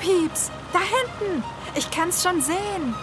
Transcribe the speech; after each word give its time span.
Pieps, 0.00 0.50
da 0.72 0.80
hinten. 0.80 1.42
Ich 1.74 1.90
kann's 1.90 2.22
schon 2.22 2.40
sehen. 2.40 2.94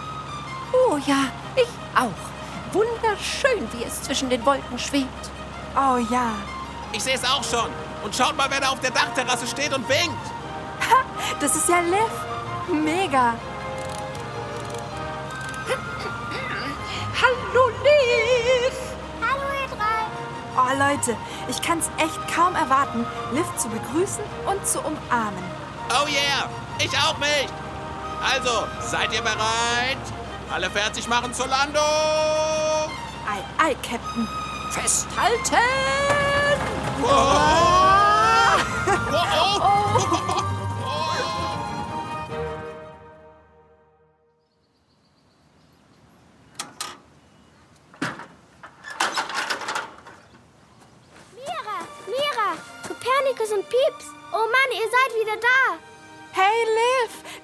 Oh 0.72 0.96
ja, 1.06 1.28
ich 1.56 1.68
auch. 1.94 2.72
Wunderschön, 2.72 3.68
wie 3.72 3.84
es 3.84 4.02
zwischen 4.02 4.30
den 4.30 4.44
Wolken 4.44 4.78
schwebt. 4.78 5.30
Oh 5.76 5.98
ja. 6.10 6.32
Ich 6.92 7.02
sehe 7.02 7.14
es 7.14 7.24
auch 7.24 7.44
schon. 7.44 7.70
Und 8.02 8.14
schaut 8.14 8.36
mal, 8.36 8.50
wer 8.50 8.60
da 8.60 8.68
auf 8.68 8.80
der 8.80 8.90
Dachterrasse 8.90 9.46
steht 9.46 9.72
und 9.72 9.88
winkt. 9.88 10.16
Das 11.40 11.56
ist 11.56 11.68
ja 11.68 11.80
Liv. 11.80 12.12
Mega. 12.72 13.34
Hallo, 17.20 17.68
Liv! 17.82 18.74
Hallo, 19.20 19.42
ihr 19.62 19.68
drei. 19.76 20.06
Oh 20.56 20.90
Leute, 20.90 21.16
ich 21.48 21.62
kann's 21.62 21.90
echt 21.98 22.34
kaum 22.34 22.54
erwarten, 22.54 23.06
Liv 23.32 23.46
zu 23.56 23.68
begrüßen 23.68 24.24
und 24.46 24.66
zu 24.66 24.80
umarmen. 24.80 25.44
Oh 25.90 26.06
yeah, 26.06 26.48
ich 26.78 26.90
auch 26.98 27.18
nicht. 27.18 27.52
Also, 28.22 28.66
seid 28.80 29.12
ihr 29.12 29.22
bereit? 29.22 29.98
Alle 30.52 30.70
fertig 30.70 31.06
machen 31.08 31.32
zur 31.34 31.46
Landung. 31.46 31.82
Ei, 33.26 33.42
ei, 33.58 33.74
Captain. 33.82 34.28
Festhalten! 34.70 35.56
Oh, 37.02 37.93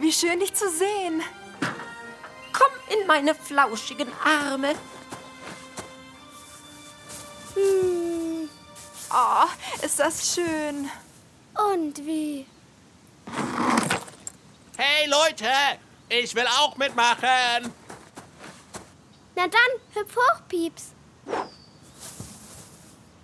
wie 0.00 0.12
schön 0.12 0.40
dich 0.40 0.54
zu 0.54 0.68
sehen. 0.70 1.22
Komm 2.52 2.72
in 3.00 3.06
meine 3.06 3.34
flauschigen 3.34 4.08
Arme. 4.24 4.74
Hm, 7.54 8.48
Oh, 9.12 9.46
ist 9.84 9.98
das 9.98 10.34
schön. 10.34 10.88
und 11.74 11.98
wie? 12.06 12.46
Hey 14.76 15.08
Leute, 15.08 15.50
ich 16.08 16.34
will 16.34 16.46
auch 16.58 16.76
mitmachen. 16.76 17.72
Na 19.34 19.46
dann, 19.48 19.52
hüpf 19.94 20.14
hoch, 20.16 20.40
Pieps. 20.48 20.92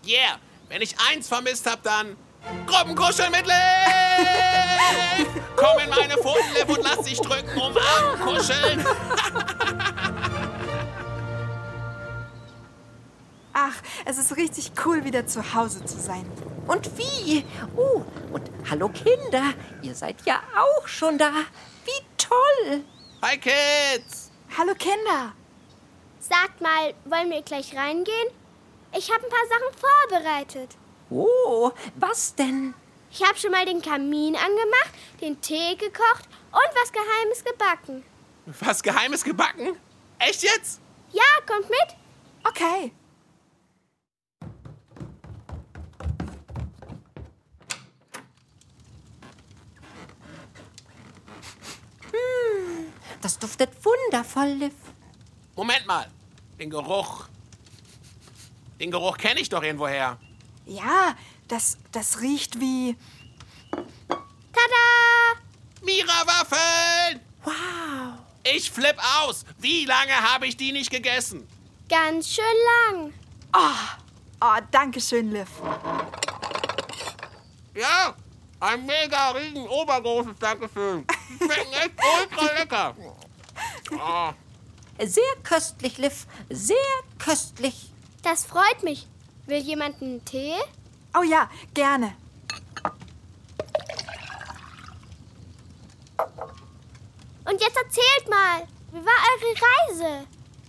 Yeah, 0.04 0.38
wenn 0.68 0.82
ich 0.82 0.94
eins 1.08 1.28
vermisst 1.28 1.70
hab, 1.70 1.82
dann 1.84 2.16
Gruppenkuscheln 2.66 3.30
mit 3.30 3.46
Liv. 3.46 3.54
Komm 5.56 5.78
in 5.82 5.90
meine 5.90 6.14
Pfoten, 6.14 6.52
Liv, 6.54 6.68
und 6.68 6.82
lass 6.82 7.02
dich 7.02 7.20
drücken, 7.20 7.50
umarmen, 7.58 8.20
kuscheln. 8.20 8.84
Ach, 13.52 13.74
es 14.04 14.18
ist 14.18 14.36
richtig 14.36 14.72
cool, 14.84 15.04
wieder 15.04 15.26
zu 15.26 15.54
Hause 15.54 15.84
zu 15.84 15.98
sein. 15.98 16.30
Und 16.66 16.90
wie? 16.98 17.44
Oh, 17.74 18.02
und 18.32 18.50
hallo 18.70 18.88
Kinder, 18.90 19.54
ihr 19.82 19.94
seid 19.94 20.16
ja 20.26 20.40
auch 20.56 20.86
schon 20.86 21.16
da. 21.16 21.32
Wie 21.84 22.04
toll! 22.18 22.84
Hi 23.22 23.38
Kids. 23.38 24.30
Hallo 24.58 24.74
Kinder. 24.74 25.32
Sagt 26.20 26.60
mal, 26.60 26.92
wollen 27.06 27.30
wir 27.30 27.40
gleich 27.42 27.74
reingehen? 27.74 28.28
Ich 28.96 29.10
habe 29.10 29.24
ein 29.24 29.30
paar 29.30 29.46
Sachen 29.48 29.72
vorbereitet. 30.10 30.76
Oh, 31.10 31.70
was 31.94 32.34
denn? 32.34 32.74
Ich 33.10 33.22
habe 33.22 33.38
schon 33.38 33.52
mal 33.52 33.64
den 33.64 33.80
Kamin 33.80 34.34
angemacht, 34.36 34.92
den 35.20 35.40
Tee 35.40 35.76
gekocht 35.76 36.28
und 36.50 36.70
was 36.74 36.92
Geheimes 36.92 37.44
gebacken. 37.44 38.04
Was 38.60 38.82
Geheimes 38.82 39.22
gebacken? 39.22 39.76
Echt 40.18 40.42
jetzt? 40.42 40.80
Ja, 41.12 41.22
kommt 41.46 41.70
mit. 41.70 41.96
Okay. 42.44 42.92
Das 53.22 53.38
duftet 53.38 53.70
wundervoll, 53.84 54.48
Liv. 54.58 54.74
Moment 55.56 55.86
mal. 55.86 56.06
Den 56.58 56.70
Geruch. 56.70 57.28
Den 58.78 58.90
Geruch 58.90 59.16
kenne 59.16 59.40
ich 59.40 59.48
doch 59.48 59.62
irgendwoher. 59.62 60.18
Ja, 60.66 61.16
das, 61.48 61.78
das 61.92 62.20
riecht 62.20 62.60
wie. 62.60 62.96
Tada! 63.70 65.40
Mira-Waffeln! 65.82 67.20
Wow. 67.44 68.18
Ich 68.42 68.70
flipp 68.70 68.96
aus. 69.20 69.44
Wie 69.58 69.84
lange 69.84 70.12
habe 70.12 70.46
ich 70.46 70.56
die 70.56 70.72
nicht 70.72 70.90
gegessen? 70.90 71.46
Ganz 71.88 72.28
schön 72.28 72.44
lang. 72.92 73.12
Oh, 73.52 74.60
danke 74.72 75.00
schön, 75.00 75.30
Liv. 75.32 75.48
Ja, 77.74 78.14
ein 78.60 78.84
mega 78.86 79.30
riesen 79.30 79.68
obergroßes 79.68 80.36
Dankeschön. 80.40 81.06
Schmecken 81.38 81.72
echt 81.72 81.92
ultra 82.20 82.52
lecker. 82.58 82.96
Oh, 83.92 84.32
Sehr 85.04 85.22
köstlich, 85.42 85.98
Liv. 85.98 86.26
Sehr 86.50 86.76
köstlich. 87.18 87.92
Das 88.22 88.44
freut 88.44 88.82
mich. 88.82 89.06
Will 89.46 89.58
jemand 89.62 90.00
einen 90.02 90.24
Tee? 90.24 90.54
Oh 91.16 91.22
ja, 91.22 91.48
gerne. 91.72 92.14
Und 97.44 97.60
jetzt 97.60 97.76
erzählt 97.76 98.28
mal, 98.28 98.66
wie 98.92 99.04
war 99.04 99.12
eure 99.38 100.00
Reise? 100.02 100.26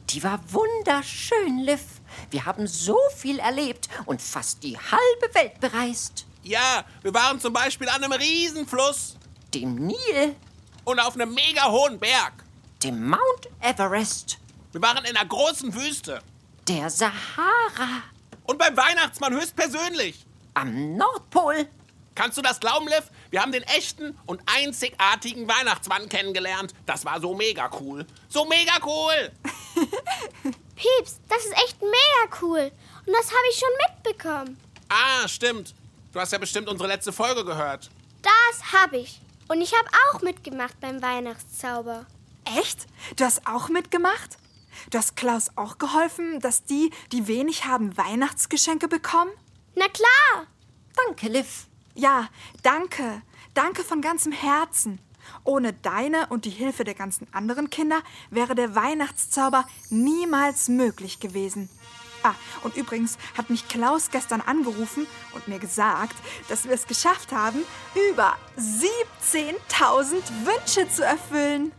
Die 0.09 0.23
war 0.23 0.39
wunderschön, 0.51 1.59
Liv. 1.59 1.81
Wir 2.29 2.45
haben 2.45 2.67
so 2.67 2.97
viel 3.15 3.39
erlebt 3.39 3.89
und 4.05 4.21
fast 4.21 4.63
die 4.63 4.77
halbe 4.77 5.33
Welt 5.35 5.59
bereist. 5.59 6.25
ja, 6.43 6.83
wir 7.01 7.13
waren 7.13 7.39
zum 7.39 7.53
Beispiel 7.53 7.89
an 7.89 8.03
einem 8.03 8.13
Riesenfluss 8.13 9.17
Dem 9.53 9.75
Nil, 9.75 10.35
und 10.85 10.99
auf 10.99 11.15
einem 11.15 11.33
mega 11.33 11.69
hohen 11.69 11.99
Berg. 11.99 12.33
dem 12.83 13.09
Mount 13.09 13.49
Everest, 13.61 14.37
Wir 14.71 14.81
waren 14.81 15.03
in 15.05 15.17
einer 15.17 15.27
großen 15.27 15.73
Wüste. 15.73 16.21
der 16.67 16.89
Sahara, 16.89 18.03
Und 18.47 18.57
beim 18.57 18.75
Weihnachtsmann 18.75 19.33
höchstpersönlich. 19.33 20.25
am 20.55 20.97
Nordpol. 20.97 21.67
Kannst 22.15 22.35
du 22.35 22.41
das 22.41 22.59
glauben, 22.59 22.87
Liv? 22.87 23.03
Wir 23.29 23.41
haben 23.43 23.51
den 23.51 23.61
echten 23.63 24.17
und 24.25 24.41
einzigartigen 24.47 25.47
Weihnachtsmann 25.47 26.09
kennengelernt. 26.09 26.73
Das 26.87 27.05
war 27.05 27.21
so 27.21 27.35
mega 27.35 27.69
cool. 27.79 28.07
So 28.27 28.43
mega 28.45 28.73
cool. 28.83 29.31
Pieps, 30.75 31.19
das 31.29 31.45
ist 31.45 31.53
echt 31.63 31.79
mega 31.81 32.37
cool. 32.41 32.71
Und 33.05 33.13
das 33.13 33.27
habe 33.27 33.43
ich 33.51 33.59
schon 33.59 33.69
mitbekommen. 34.05 34.57
Ah, 34.89 35.27
stimmt. 35.27 35.75
Du 36.11 36.19
hast 36.19 36.31
ja 36.31 36.39
bestimmt 36.39 36.67
unsere 36.69 36.87
letzte 36.87 37.11
Folge 37.13 37.45
gehört. 37.45 37.91
Das 38.23 38.73
habe 38.73 38.97
ich. 38.97 39.21
Und 39.47 39.61
ich 39.61 39.73
habe 39.73 39.87
auch 40.09 40.21
mitgemacht 40.21 40.79
beim 40.79 41.01
Weihnachtszauber. 41.01 42.05
Echt? 42.57 42.87
Du 43.15 43.25
hast 43.25 43.45
auch 43.45 43.69
mitgemacht? 43.69 44.37
Du 44.89 44.97
hast 44.97 45.15
Klaus 45.15 45.51
auch 45.55 45.77
geholfen, 45.77 46.39
dass 46.39 46.63
die, 46.63 46.91
die 47.11 47.27
wenig 47.27 47.65
haben, 47.65 47.97
Weihnachtsgeschenke 47.97 48.87
bekommen? 48.87 49.31
Na 49.75 49.85
klar. 49.87 50.47
Danke, 51.05 51.27
Liv. 51.27 51.67
Ja, 51.95 52.29
danke. 52.63 53.21
Danke 53.53 53.83
von 53.83 54.01
ganzem 54.01 54.31
Herzen. 54.31 54.99
Ohne 55.43 55.73
deine 55.73 56.27
und 56.27 56.45
die 56.45 56.49
Hilfe 56.51 56.83
der 56.83 56.93
ganzen 56.93 57.27
anderen 57.33 57.69
Kinder 57.69 58.01
wäre 58.29 58.55
der 58.55 58.75
Weihnachtszauber 58.75 59.67
niemals 59.89 60.69
möglich 60.69 61.19
gewesen. 61.19 61.69
Ah, 62.23 62.33
und 62.63 62.75
übrigens 62.75 63.17
hat 63.37 63.49
mich 63.49 63.67
Klaus 63.67 64.09
gestern 64.09 64.41
angerufen 64.41 65.07
und 65.33 65.47
mir 65.47 65.59
gesagt, 65.59 66.15
dass 66.49 66.65
wir 66.65 66.73
es 66.73 66.87
geschafft 66.87 67.31
haben, 67.31 67.63
über 68.09 68.35
17.000 68.57 70.15
Wünsche 70.45 70.89
zu 70.89 71.05
erfüllen. 71.05 71.71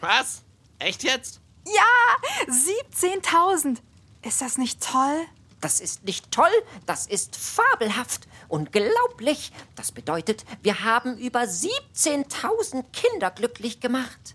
Was? 0.00 0.42
Echt 0.78 1.02
jetzt? 1.04 1.40
Ja, 1.66 2.52
17.000. 2.52 3.78
Ist 4.22 4.40
das 4.40 4.58
nicht 4.58 4.82
toll? 4.82 5.26
Das 5.60 5.80
ist 5.80 6.04
nicht 6.04 6.30
toll, 6.30 6.50
das 6.84 7.06
ist 7.06 7.34
fabelhaft, 7.34 8.28
unglaublich. 8.48 9.52
Das 9.74 9.90
bedeutet, 9.90 10.44
wir 10.62 10.84
haben 10.84 11.16
über 11.16 11.40
17.000 11.40 12.84
Kinder 12.92 13.30
glücklich 13.30 13.80
gemacht. 13.80 14.34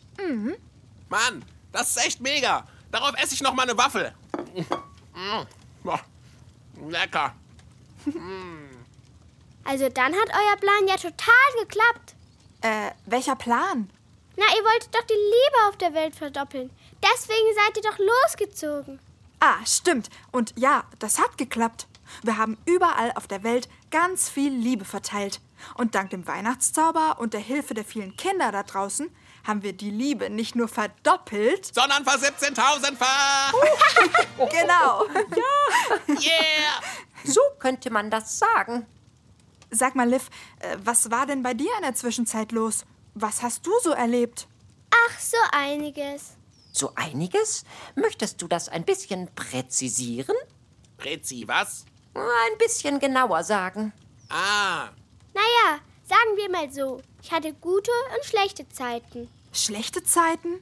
Mann, 1.09 1.45
das 1.71 1.91
ist 1.91 2.05
echt 2.05 2.21
mega. 2.21 2.67
Darauf 2.91 3.13
esse 3.21 3.35
ich 3.35 3.41
noch 3.41 3.53
mal 3.53 3.63
eine 3.63 3.77
Waffel. 3.77 4.13
Mm. 5.13 5.45
Boah, 5.83 6.01
Lecker. 6.89 7.35
Also 9.63 9.89
dann 9.89 10.13
hat 10.13 10.29
euer 10.29 10.57
Plan 10.57 10.87
ja 10.87 10.95
total 10.95 11.51
geklappt. 11.59 12.15
Äh, 12.61 12.91
welcher 13.05 13.35
Plan? 13.35 13.89
Na, 14.37 14.45
ihr 14.57 14.63
wolltet 14.63 14.93
doch 14.95 15.03
die 15.03 15.13
Liebe 15.13 15.69
auf 15.69 15.77
der 15.77 15.93
Welt 15.93 16.15
verdoppeln. 16.15 16.71
Deswegen 17.03 17.55
seid 17.55 17.77
ihr 17.77 17.89
doch 17.89 17.97
losgezogen. 17.99 18.99
Ah, 19.39 19.65
stimmt. 19.65 20.09
Und 20.31 20.53
ja, 20.57 20.83
das 20.99 21.19
hat 21.19 21.37
geklappt. 21.37 21.87
Wir 22.23 22.37
haben 22.37 22.57
überall 22.65 23.11
auf 23.15 23.27
der 23.27 23.43
Welt 23.43 23.69
ganz 23.89 24.29
viel 24.29 24.51
Liebe 24.51 24.85
verteilt. 24.85 25.41
Und 25.75 25.95
dank 25.95 26.09
dem 26.09 26.27
Weihnachtszauber 26.27 27.17
und 27.19 27.33
der 27.33 27.39
Hilfe 27.39 27.73
der 27.73 27.85
vielen 27.85 28.15
Kinder 28.15 28.51
da 28.51 28.63
draußen 28.63 29.09
haben 29.45 29.63
wir 29.63 29.73
die 29.73 29.89
Liebe 29.89 30.29
nicht 30.29 30.55
nur 30.55 30.67
verdoppelt, 30.67 31.73
Sondern 31.73 32.05
ver 32.05 32.19
17.000-fach. 32.19 33.53
genau. 34.37 35.05
Yeah. 36.07 36.81
So 37.23 37.41
könnte 37.59 37.89
man 37.89 38.11
das 38.11 38.37
sagen. 38.37 38.85
Sag 39.71 39.95
mal, 39.95 40.07
Liv, 40.07 40.29
äh, 40.59 40.77
was 40.83 41.09
war 41.09 41.25
denn 41.25 41.41
bei 41.41 41.53
dir 41.53 41.71
in 41.77 41.83
der 41.83 41.95
Zwischenzeit 41.95 42.51
los? 42.51 42.85
Was 43.13 43.41
hast 43.41 43.65
du 43.65 43.71
so 43.81 43.91
erlebt? 43.91 44.47
Ach, 44.91 45.19
so 45.19 45.37
einiges. 45.51 46.35
So 46.71 46.93
einiges? 46.95 47.63
Möchtest 47.95 48.41
du 48.41 48.47
das 48.47 48.69
ein 48.69 48.85
bisschen 48.85 49.27
präzisieren? 49.35 50.35
Prezi, 50.97 51.43
was? 51.47 51.85
Ein 52.13 52.57
bisschen 52.57 52.99
genauer 52.99 53.43
sagen. 53.43 53.93
Ah, 54.29 54.89
Naja, 55.33 55.79
sagen 56.03 56.35
wir 56.37 56.49
mal 56.49 56.71
so. 56.71 57.01
Ich 57.21 57.31
hatte 57.31 57.53
gute 57.53 57.91
und 58.15 58.25
schlechte 58.25 58.67
Zeiten. 58.69 59.29
Schlechte 59.53 60.03
Zeiten? 60.03 60.61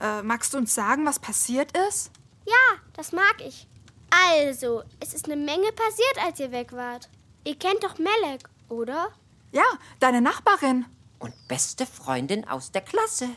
Äh, 0.00 0.22
magst 0.22 0.52
du 0.54 0.58
uns 0.58 0.74
sagen, 0.74 1.06
was 1.06 1.18
passiert 1.18 1.76
ist? 1.88 2.10
Ja, 2.46 2.78
das 2.94 3.12
mag 3.12 3.36
ich. 3.44 3.66
Also, 4.10 4.82
es 5.00 5.14
ist 5.14 5.26
eine 5.26 5.36
Menge 5.36 5.70
passiert, 5.72 6.24
als 6.24 6.40
ihr 6.40 6.50
weg 6.52 6.72
wart. 6.72 7.08
Ihr 7.44 7.56
kennt 7.56 7.82
doch 7.84 7.98
Melek, 7.98 8.48
oder? 8.68 9.10
Ja, 9.52 9.64
deine 10.00 10.20
Nachbarin. 10.20 10.84
Und 11.18 11.32
beste 11.48 11.86
Freundin 11.86 12.46
aus 12.48 12.72
der 12.72 12.82
Klasse. 12.82 13.28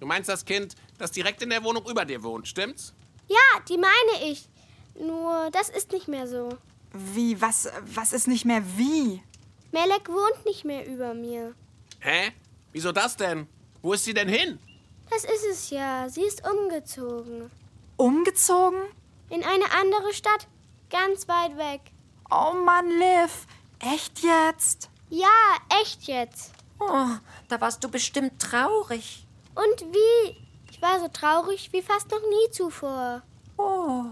Du 0.00 0.06
meinst 0.06 0.28
das 0.28 0.44
Kind, 0.44 0.74
das 0.98 1.12
direkt 1.12 1.42
in 1.42 1.50
der 1.50 1.62
Wohnung 1.62 1.88
über 1.88 2.04
dir 2.04 2.22
wohnt, 2.22 2.48
stimmt's? 2.48 2.94
Ja, 3.28 3.60
die 3.68 3.76
meine 3.78 4.30
ich. 4.30 4.48
Nur, 4.98 5.50
das 5.52 5.68
ist 5.68 5.92
nicht 5.92 6.08
mehr 6.08 6.26
so. 6.26 6.56
Wie, 6.92 7.40
was, 7.40 7.68
was 7.94 8.12
ist 8.12 8.26
nicht 8.26 8.44
mehr 8.44 8.62
wie? 8.76 9.22
Melek 9.70 10.08
wohnt 10.08 10.44
nicht 10.46 10.64
mehr 10.64 10.86
über 10.86 11.14
mir. 11.14 11.54
Hä? 12.00 12.32
Wieso 12.72 12.92
das 12.92 13.16
denn? 13.16 13.46
Wo 13.82 13.92
ist 13.92 14.04
sie 14.04 14.14
denn 14.14 14.28
hin? 14.28 14.58
Das 15.10 15.24
ist 15.24 15.44
es 15.50 15.70
ja. 15.70 16.08
Sie 16.08 16.22
ist 16.22 16.42
umgezogen. 16.48 17.50
Umgezogen? 17.96 18.82
In 19.30 19.44
eine 19.44 19.70
andere 19.72 20.12
Stadt. 20.14 20.48
Ganz 20.90 21.28
weit 21.28 21.56
weg. 21.56 21.80
Oh 22.30 22.54
Mann, 22.54 22.88
Liv. 22.88 23.46
Echt 23.80 24.20
jetzt? 24.20 24.90
Ja, 25.10 25.28
echt 25.82 26.04
jetzt. 26.04 26.52
Oh, 26.80 27.08
da 27.48 27.60
warst 27.60 27.82
du 27.84 27.90
bestimmt 27.90 28.40
traurig. 28.40 29.26
Und 29.58 29.92
wie? 29.92 30.36
Ich 30.70 30.80
war 30.80 31.00
so 31.00 31.08
traurig 31.08 31.72
wie 31.72 31.82
fast 31.82 32.08
noch 32.12 32.20
nie 32.20 32.50
zuvor. 32.52 33.22
Oh, 33.56 34.04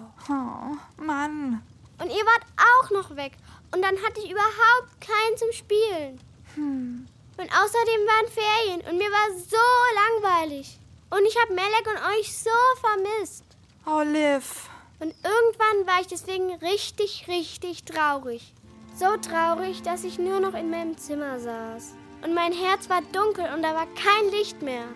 Mann. 0.96 1.62
Und 2.00 2.08
ihr 2.10 2.24
wart 2.26 2.42
auch 2.56 2.90
noch 2.90 3.14
weg. 3.14 3.32
Und 3.72 3.80
dann 3.80 3.94
hatte 4.02 4.18
ich 4.18 4.30
überhaupt 4.32 5.00
keinen 5.00 5.36
zum 5.36 5.52
Spielen. 5.52 6.20
Und 6.56 7.48
außerdem 7.48 8.02
waren 8.06 8.28
Ferien 8.32 8.80
und 8.90 8.98
mir 8.98 9.08
war 9.08 9.38
so 9.38 9.56
langweilig. 9.94 10.80
Und 11.10 11.24
ich 11.26 11.40
habe 11.40 11.54
Melek 11.54 11.86
und 11.86 12.18
euch 12.18 12.36
so 12.36 12.50
vermisst. 12.80 13.44
Oh, 13.86 14.00
Liv. 14.00 14.68
Und 14.98 15.14
irgendwann 15.22 15.86
war 15.86 16.00
ich 16.00 16.08
deswegen 16.08 16.54
richtig, 16.54 17.28
richtig 17.28 17.84
traurig. 17.84 18.52
So 18.96 19.16
traurig, 19.18 19.82
dass 19.82 20.02
ich 20.02 20.18
nur 20.18 20.40
noch 20.40 20.54
in 20.54 20.70
meinem 20.70 20.98
Zimmer 20.98 21.38
saß. 21.38 21.94
Und 22.24 22.34
mein 22.34 22.52
Herz 22.52 22.88
war 22.88 23.02
dunkel 23.12 23.44
und 23.54 23.62
da 23.62 23.74
war 23.74 23.86
kein 23.94 24.30
Licht 24.32 24.60
mehr. 24.60 24.86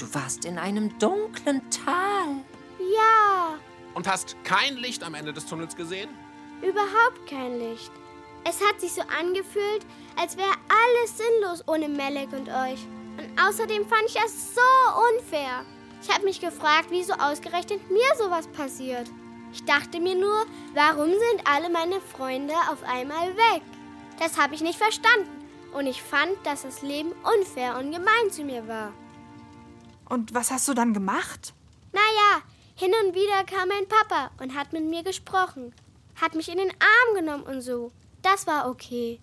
Du 0.00 0.14
warst 0.14 0.46
in 0.46 0.58
einem 0.58 0.98
dunklen 0.98 1.60
Tal. 1.70 2.42
Ja, 2.78 3.58
Und 3.94 4.08
hast 4.08 4.34
kein 4.44 4.76
Licht 4.78 5.04
am 5.04 5.12
Ende 5.14 5.32
des 5.32 5.44
Tunnels 5.46 5.76
gesehen? 5.76 6.08
überhaupt 6.62 7.26
kein 7.28 7.58
Licht. 7.58 7.90
Es 8.44 8.60
hat 8.66 8.80
sich 8.80 8.92
so 8.92 9.02
angefühlt, 9.02 9.84
als 10.16 10.36
wäre 10.36 10.52
alles 10.68 11.16
sinnlos 11.16 11.66
ohne 11.66 11.88
Melek 11.88 12.32
und 12.32 12.48
euch. 12.48 12.80
Und 13.18 13.40
außerdem 13.40 13.86
fand 13.88 14.02
ich 14.06 14.14
das 14.14 14.54
so 14.54 14.60
unfair. 15.16 15.64
Ich 16.02 16.10
habe 16.12 16.24
mich 16.24 16.40
gefragt, 16.40 16.86
wieso 16.90 17.14
ausgerechnet 17.14 17.90
mir 17.90 18.14
sowas 18.18 18.46
passiert. 18.48 19.08
Ich 19.52 19.64
dachte 19.64 20.00
mir 20.00 20.14
nur, 20.14 20.44
warum 20.74 21.08
sind 21.08 21.46
alle 21.46 21.70
meine 21.70 22.00
Freunde 22.00 22.54
auf 22.70 22.82
einmal 22.84 23.34
weg? 23.36 23.62
Das 24.18 24.38
habe 24.38 24.54
ich 24.54 24.60
nicht 24.62 24.78
verstanden. 24.78 25.46
Und 25.72 25.86
ich 25.86 26.02
fand, 26.02 26.34
dass 26.44 26.62
das 26.62 26.82
Leben 26.82 27.12
unfair 27.38 27.78
und 27.78 27.90
gemein 27.92 28.30
zu 28.30 28.44
mir 28.44 28.66
war. 28.68 28.92
Und 30.10 30.34
was 30.34 30.50
hast 30.50 30.68
du 30.68 30.74
dann 30.74 30.92
gemacht? 30.92 31.54
Naja, 31.92 32.42
hin 32.74 32.92
und 33.04 33.14
wieder 33.14 33.44
kam 33.44 33.68
mein 33.68 33.88
Papa 33.88 34.32
und 34.40 34.54
hat 34.54 34.72
mit 34.72 34.84
mir 34.84 35.02
gesprochen. 35.04 35.72
Hat 36.20 36.34
mich 36.34 36.48
in 36.48 36.58
den 36.58 36.70
Arm 36.70 37.14
genommen 37.14 37.44
und 37.44 37.62
so. 37.62 37.92
Das 38.20 38.46
war 38.46 38.68
okay. 38.68 39.20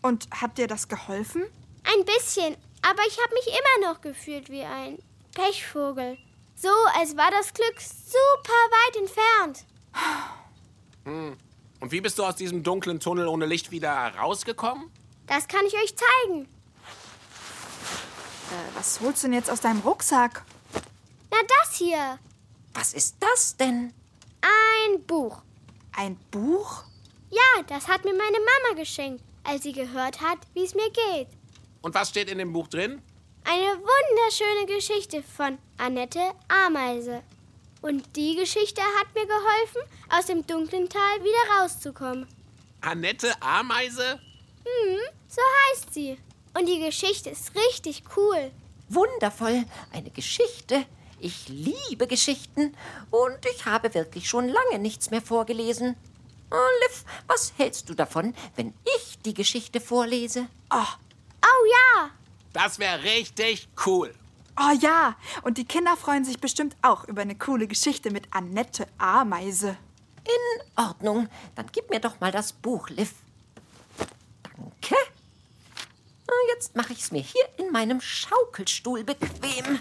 Und 0.00 0.28
hat 0.30 0.56
dir 0.56 0.68
das 0.68 0.88
geholfen? 0.88 1.42
Ein 1.82 2.04
bisschen, 2.04 2.56
aber 2.82 3.02
ich 3.08 3.18
habe 3.18 3.34
mich 3.34 3.48
immer 3.48 3.88
noch 3.90 4.00
gefühlt 4.00 4.48
wie 4.48 4.62
ein 4.62 4.98
Pechvogel. 5.34 6.16
So, 6.54 6.70
als 6.98 7.16
war 7.16 7.30
das 7.32 7.52
Glück 7.52 7.80
super 7.80 8.52
weit 8.70 8.96
entfernt. 8.96 9.64
Und 11.80 11.92
wie 11.92 12.00
bist 12.00 12.18
du 12.18 12.24
aus 12.24 12.36
diesem 12.36 12.62
dunklen 12.62 13.00
Tunnel 13.00 13.26
ohne 13.26 13.46
Licht 13.46 13.70
wieder 13.72 13.90
rausgekommen? 13.90 14.90
Das 15.26 15.48
kann 15.48 15.66
ich 15.66 15.74
euch 15.74 15.94
zeigen. 15.96 16.48
Äh, 18.50 18.76
was 18.76 19.00
holst 19.00 19.22
du 19.22 19.26
denn 19.28 19.34
jetzt 19.34 19.50
aus 19.50 19.60
deinem 19.60 19.80
Rucksack? 19.80 20.44
Na, 21.30 21.38
das 21.46 21.76
hier. 21.76 22.18
Was 22.74 22.94
ist 22.94 23.16
das 23.20 23.56
denn? 23.56 23.92
Ein 24.40 25.02
Buch. 25.04 25.42
Ein 25.96 26.16
Buch? 26.30 26.84
Ja, 27.30 27.62
das 27.66 27.88
hat 27.88 28.04
mir 28.04 28.14
meine 28.14 28.38
Mama 28.38 28.80
geschenkt, 28.80 29.22
als 29.44 29.62
sie 29.64 29.72
gehört 29.72 30.20
hat, 30.20 30.38
wie 30.54 30.64
es 30.64 30.74
mir 30.74 30.90
geht. 30.90 31.28
Und 31.82 31.94
was 31.94 32.08
steht 32.08 32.30
in 32.30 32.38
dem 32.38 32.52
Buch 32.52 32.68
drin? 32.68 33.02
Eine 33.44 33.78
wunderschöne 33.78 34.66
Geschichte 34.66 35.22
von 35.22 35.58
Annette 35.76 36.32
Ameise. 36.48 37.22
Und 37.80 38.16
die 38.16 38.34
Geschichte 38.34 38.82
hat 38.98 39.14
mir 39.14 39.26
geholfen, 39.26 39.82
aus 40.10 40.26
dem 40.26 40.46
dunklen 40.46 40.88
Tal 40.88 41.20
wieder 41.20 41.60
rauszukommen. 41.60 42.26
Annette 42.80 43.40
Ameise? 43.40 44.20
So 45.28 45.40
heißt 45.70 45.94
sie. 45.94 46.18
Und 46.58 46.66
die 46.66 46.80
Geschichte 46.80 47.30
ist 47.30 47.52
richtig 47.54 48.02
cool. 48.16 48.50
Wundervoll, 48.88 49.64
eine 49.92 50.10
Geschichte. 50.10 50.84
Ich 51.20 51.48
liebe 51.48 52.06
Geschichten 52.06 52.74
und 53.10 53.38
ich 53.54 53.64
habe 53.66 53.92
wirklich 53.94 54.28
schon 54.28 54.48
lange 54.48 54.78
nichts 54.78 55.10
mehr 55.10 55.22
vorgelesen. 55.22 55.96
Oh, 56.50 56.56
Liv, 56.82 57.04
was 57.26 57.52
hältst 57.58 57.88
du 57.90 57.94
davon, 57.94 58.34
wenn 58.56 58.72
ich 58.96 59.18
die 59.20 59.34
Geschichte 59.34 59.80
vorlese? 59.80 60.46
Oh, 60.72 60.84
Oh 61.40 61.66
ja, 61.70 62.10
Das 62.52 62.78
wäre 62.78 63.02
richtig 63.04 63.68
cool. 63.86 64.12
oh 64.58 64.74
ja. 64.80 65.14
Und 65.42 65.58
die 65.58 65.64
Kinder 65.64 65.96
freuen 65.96 66.24
sich 66.24 66.40
bestimmt 66.40 66.76
auch 66.82 67.04
über 67.04 67.22
eine 67.22 67.36
coole 67.36 67.68
Geschichte 67.68 68.10
mit 68.10 68.24
Annette 68.32 68.86
Ameise. 68.98 69.76
In 70.24 70.62
Ordnung, 70.76 71.28
dann 71.54 71.66
gib 71.72 71.90
mir 71.90 72.00
doch 72.00 72.18
mal 72.20 72.32
das 72.32 72.52
Buch, 72.52 72.88
Liv. 72.90 73.14
Danke. 74.42 74.96
Jetzt 76.48 76.74
mache 76.76 76.92
ich 76.92 77.00
es 77.00 77.10
mir 77.12 77.20
hier 77.22 77.46
in 77.58 77.70
meinem 77.70 78.00
Schaukelstuhl 78.00 79.04
bequem. 79.04 79.80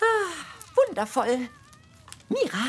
Ah, 0.00 0.74
wundervoll. 0.74 1.48
Mira, 2.28 2.64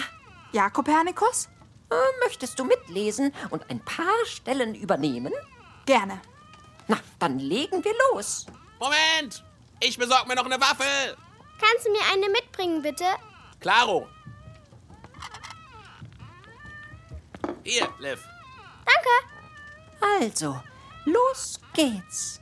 Ja, 0.53 0.69
Kopernikus? 0.69 1.47
äh, 1.89 1.95
möchtest 2.23 2.57
du 2.59 2.63
mitlesen 2.65 3.33
und 3.49 3.69
ein 3.69 3.79
paar 3.83 4.25
Stellen 4.25 4.75
übernehmen? 4.75 5.33
Gerne. 5.85 6.21
Na, 6.87 6.99
dann 7.19 7.39
legen 7.39 7.83
wir 7.83 7.93
los. 8.11 8.45
Moment! 8.79 9.43
Ich 9.79 9.97
besorg 9.97 10.27
mir 10.27 10.35
noch 10.35 10.45
eine 10.45 10.59
Waffel! 10.59 11.15
kannst 11.59 11.85
du 11.85 11.91
mir 11.91 12.01
eine 12.11 12.27
mitbringen, 12.29 12.81
bitte? 12.81 13.05
Klaro! 13.59 14.07
Hier, 17.63 17.87
Liv. 17.99 18.19
Danke. 18.85 20.25
Also, 20.25 20.59
los 21.05 21.59
geht's. 21.73 22.40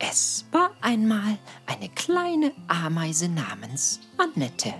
Es 0.00 0.44
war 0.52 0.70
einmal 0.80 1.38
eine 1.66 1.88
kleine 1.88 2.52
Ameise 2.68 3.28
namens 3.28 3.98
Annette. 4.16 4.72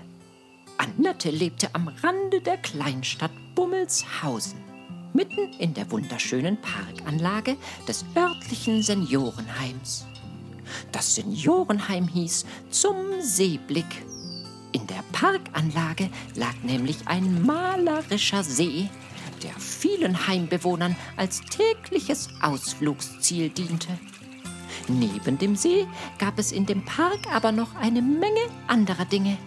Annette 0.77 1.29
lebte 1.29 1.69
am 1.75 1.89
Rande 1.89 2.39
der 2.39 2.57
Kleinstadt 2.57 3.31
Bummelshausen, 3.53 4.59
mitten 5.13 5.51
in 5.59 5.73
der 5.73 5.91
wunderschönen 5.91 6.57
Parkanlage 6.61 7.57
des 7.85 8.05
örtlichen 8.15 8.81
Seniorenheims. 8.81 10.05
Das 10.93 11.15
Seniorenheim 11.15 12.07
hieß 12.07 12.45
Zum 12.69 12.95
Seeblick. 13.19 14.05
In 14.71 14.87
der 14.87 15.03
Parkanlage 15.11 16.09
lag 16.35 16.55
nämlich 16.63 17.07
ein 17.07 17.45
malerischer 17.45 18.43
See, 18.43 18.89
der 19.43 19.53
vielen 19.59 20.27
Heimbewohnern 20.27 20.95
als 21.17 21.41
tägliches 21.41 22.29
Ausflugsziel 22.41 23.49
diente. 23.49 23.99
Neben 24.89 25.37
dem 25.37 25.55
See 25.55 25.87
gab 26.17 26.39
es 26.39 26.51
in 26.51 26.65
dem 26.65 26.83
Park 26.83 27.19
aber 27.31 27.51
noch 27.51 27.75
eine 27.75 28.01
Menge 28.01 28.41
anderer 28.67 29.05
Dinge. 29.05 29.37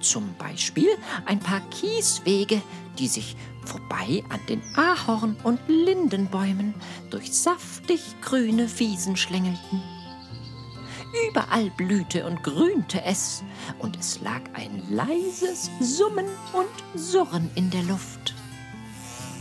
Zum 0.00 0.34
Beispiel 0.36 0.88
ein 1.26 1.38
paar 1.38 1.60
Kieswege, 1.70 2.60
die 2.98 3.06
sich 3.06 3.36
vorbei 3.64 4.22
an 4.28 4.40
den 4.48 4.60
Ahorn- 4.74 5.36
und 5.44 5.60
Lindenbäumen 5.68 6.74
durch 7.10 7.32
saftig 7.32 8.00
grüne 8.20 8.68
Wiesen 8.78 9.16
schlängelten. 9.16 9.82
Überall 11.30 11.70
blühte 11.76 12.26
und 12.26 12.42
grünte 12.42 13.02
es, 13.04 13.44
und 13.78 13.96
es 13.96 14.20
lag 14.20 14.42
ein 14.54 14.82
leises 14.90 15.70
Summen 15.80 16.26
und 16.52 17.00
Surren 17.00 17.48
in 17.54 17.70
der 17.70 17.84
Luft. 17.84 18.34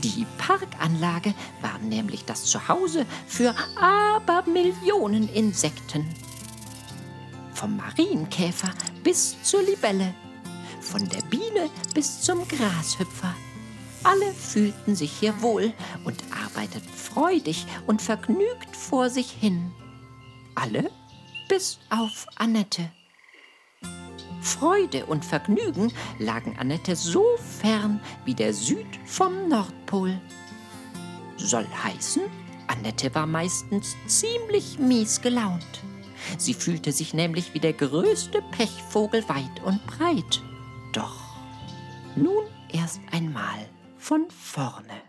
Die 0.03 0.27
Parkanlage 0.37 1.33
war 1.61 1.79
nämlich 1.79 2.25
das 2.25 2.43
Zuhause 2.43 3.05
für 3.25 3.55
Abermillionen 3.77 5.29
Insekten. 5.29 6.05
Vom 7.53 7.77
Marienkäfer 7.77 8.73
bis 9.01 9.41
zur 9.43 9.61
Libelle, 9.61 10.13
von 10.81 11.07
der 11.07 11.21
Biene 11.29 11.69
bis 11.93 12.19
zum 12.21 12.45
Grashüpfer. 12.49 13.33
Alle 14.03 14.33
fühlten 14.33 14.93
sich 14.93 15.13
hier 15.13 15.41
wohl 15.41 15.71
und 16.03 16.21
arbeiteten 16.31 16.89
freudig 16.89 17.65
und 17.87 18.01
vergnügt 18.01 18.75
vor 18.75 19.09
sich 19.09 19.31
hin. 19.31 19.71
Alle 20.55 20.91
bis 21.47 21.79
auf 21.89 22.27
Annette. 22.35 22.91
Freude 24.43 25.05
und 25.05 25.23
Vergnügen 25.23 25.91
lagen 26.19 26.57
Annette 26.59 26.95
so 26.95 27.25
fern 27.61 28.01
wie 28.25 28.35
der 28.35 28.53
Süd 28.53 28.85
vom 29.05 29.47
Nordpol. 29.47 30.19
Soll 31.37 31.67
heißen, 31.83 32.23
Annette 32.67 33.15
war 33.15 33.25
meistens 33.25 33.95
ziemlich 34.05 34.79
mies 34.79 35.21
gelaunt. 35.21 35.81
Sie 36.37 36.53
fühlte 36.53 36.91
sich 36.91 37.13
nämlich 37.13 37.53
wie 37.53 37.59
der 37.59 37.73
größte 37.73 38.41
Pechvogel 38.51 39.27
weit 39.29 39.63
und 39.63 39.85
breit. 39.87 40.41
Doch 40.91 41.19
nun 42.15 42.43
erst 42.71 42.99
einmal 43.11 43.69
von 43.97 44.29
vorne. 44.29 45.01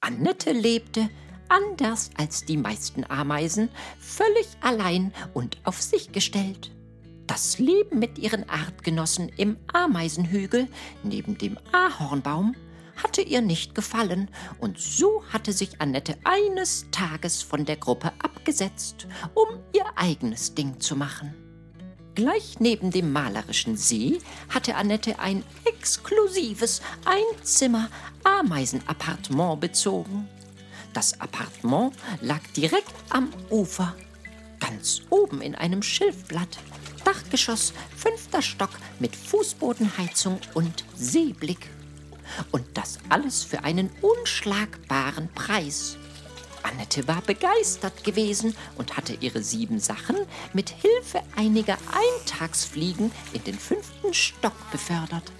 Annette 0.00 0.52
lebte, 0.52 1.08
anders 1.48 2.10
als 2.16 2.44
die 2.44 2.56
meisten 2.56 3.04
Ameisen, 3.08 3.68
völlig 3.98 4.48
allein 4.60 5.12
und 5.34 5.58
auf 5.64 5.80
sich 5.80 6.12
gestellt. 6.12 6.70
Das 7.26 7.58
Leben 7.58 7.98
mit 7.98 8.18
ihren 8.18 8.48
Artgenossen 8.48 9.30
im 9.36 9.56
Ameisenhügel 9.72 10.68
neben 11.02 11.38
dem 11.38 11.58
Ahornbaum 11.72 12.54
hatte 12.96 13.22
ihr 13.22 13.40
nicht 13.40 13.74
gefallen, 13.74 14.30
und 14.58 14.78
so 14.78 15.24
hatte 15.32 15.52
sich 15.52 15.80
Annette 15.80 16.16
eines 16.24 16.86
Tages 16.92 17.42
von 17.42 17.64
der 17.64 17.76
Gruppe 17.76 18.12
abgesetzt, 18.20 19.08
um 19.34 19.48
ihr 19.72 19.84
eigenes 19.96 20.54
Ding 20.54 20.78
zu 20.80 20.94
machen. 20.94 21.34
Gleich 22.14 22.60
neben 22.60 22.92
dem 22.92 23.12
malerischen 23.12 23.76
See 23.76 24.20
hatte 24.48 24.76
Annette 24.76 25.18
ein 25.18 25.42
exklusives 25.64 26.80
Einzimmer-Ameisenappartement 27.04 29.60
bezogen. 29.60 30.28
Das 30.92 31.20
Appartement 31.20 31.92
lag 32.20 32.38
direkt 32.56 32.94
am 33.10 33.30
Ufer, 33.50 33.96
ganz 34.60 35.02
oben 35.10 35.42
in 35.42 35.56
einem 35.56 35.82
Schilfblatt. 35.82 36.58
Dachgeschoss, 37.04 37.72
fünfter 37.96 38.42
Stock 38.42 38.70
mit 38.98 39.14
Fußbodenheizung 39.14 40.40
und 40.54 40.84
Seeblick. 40.96 41.70
Und 42.50 42.64
das 42.74 42.98
alles 43.08 43.44
für 43.44 43.64
einen 43.64 43.90
unschlagbaren 44.00 45.28
Preis. 45.34 45.96
Annette 46.62 47.06
war 47.06 47.20
begeistert 47.20 48.04
gewesen 48.04 48.56
und 48.76 48.96
hatte 48.96 49.14
ihre 49.20 49.42
sieben 49.42 49.78
Sachen 49.78 50.16
mit 50.54 50.70
Hilfe 50.70 51.22
einiger 51.36 51.76
Eintagsfliegen 52.22 53.12
in 53.34 53.44
den 53.44 53.58
fünften 53.58 54.14
Stock 54.14 54.54
befördert. 54.72 55.30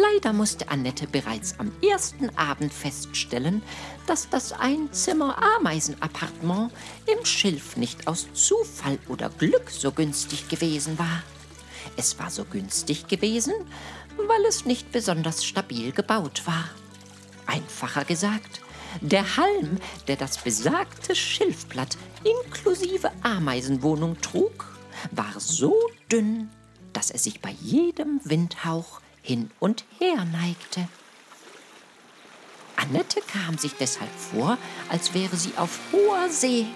Leider 0.00 0.32
musste 0.32 0.70
Annette 0.70 1.06
bereits 1.06 1.54
am 1.58 1.70
ersten 1.82 2.34
Abend 2.38 2.72
feststellen, 2.72 3.62
dass 4.06 4.30
das 4.30 4.52
Einzimmer-Ameisenappartement 4.52 6.72
im 7.06 7.24
Schilf 7.24 7.76
nicht 7.76 8.06
aus 8.06 8.28
Zufall 8.32 9.00
oder 9.08 9.28
Glück 9.30 9.70
so 9.70 9.90
günstig 9.92 10.48
gewesen 10.48 10.98
war. 10.98 11.22
Es 11.96 12.18
war 12.18 12.30
so 12.30 12.44
günstig 12.44 13.08
gewesen, 13.08 13.54
weil 14.16 14.44
es 14.46 14.64
nicht 14.64 14.92
besonders 14.92 15.44
stabil 15.44 15.92
gebaut 15.92 16.46
war. 16.46 16.70
Einfacher 17.46 18.04
gesagt, 18.04 18.60
der 19.00 19.36
Halm, 19.36 19.78
der 20.08 20.16
das 20.16 20.38
besagte 20.38 21.14
Schilfblatt 21.14 21.96
inklusive 22.24 23.12
Ameisenwohnung 23.22 24.20
trug, 24.20 24.66
war 25.10 25.32
so 25.38 25.74
dünn, 26.10 26.50
dass 26.92 27.10
er 27.10 27.18
sich 27.18 27.40
bei 27.40 27.54
jedem 27.60 28.20
Windhauch 28.24 29.00
hin 29.22 29.50
und 29.58 29.84
her 29.98 30.24
neigte. 30.24 30.88
Annette 32.76 33.20
kam 33.20 33.58
sich 33.58 33.74
deshalb 33.74 34.10
vor, 34.10 34.56
als 34.88 35.12
wäre 35.14 35.36
sie 35.36 35.52
auf 35.56 35.78
hoher 35.92 36.28
See. 36.30 36.66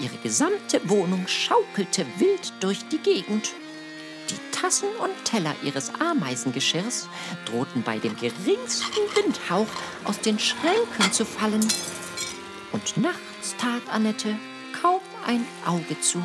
Ihre 0.00 0.16
gesamte 0.22 0.88
Wohnung 0.88 1.28
schaukelte 1.28 2.06
wild 2.18 2.52
durch 2.60 2.86
die 2.88 2.98
Gegend. 2.98 3.52
Die 4.30 4.50
Tassen 4.50 4.88
und 5.00 5.24
Teller 5.24 5.54
ihres 5.62 5.92
Ameisengeschirrs 6.00 7.08
drohten 7.44 7.82
bei 7.82 7.98
dem 7.98 8.16
geringsten 8.16 9.00
Windhauch 9.14 9.68
aus 10.04 10.18
den 10.20 10.38
Schränken 10.38 11.12
zu 11.12 11.24
fallen. 11.24 11.66
Und 12.72 12.96
nachts 12.96 13.54
tat 13.58 13.82
Annette 13.90 14.36
kaum 14.80 15.00
ein 15.26 15.46
Auge 15.66 16.00
zu. 16.00 16.22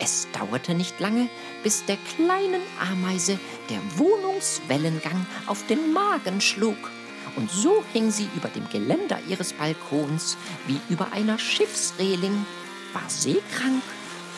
Es 0.00 0.26
dauerte 0.32 0.74
nicht 0.74 0.98
lange, 1.00 1.28
bis 1.62 1.84
der 1.84 1.96
kleinen 2.16 2.62
Ameise 2.80 3.38
der 3.70 3.80
Wohnungswellengang 3.96 5.26
auf 5.46 5.66
den 5.66 5.92
Magen 5.92 6.40
schlug. 6.40 6.76
Und 7.36 7.50
so 7.50 7.82
hing 7.92 8.10
sie 8.10 8.28
über 8.36 8.48
dem 8.48 8.68
Geländer 8.68 9.18
ihres 9.28 9.52
Balkons 9.52 10.36
wie 10.66 10.80
über 10.88 11.12
einer 11.12 11.38
Schiffsreling, 11.38 12.44
war 12.92 13.08
seekrank 13.08 13.82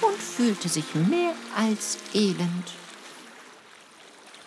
und 0.00 0.16
fühlte 0.16 0.68
sich 0.68 0.94
mehr 0.94 1.34
als 1.56 1.98
elend. 2.14 2.72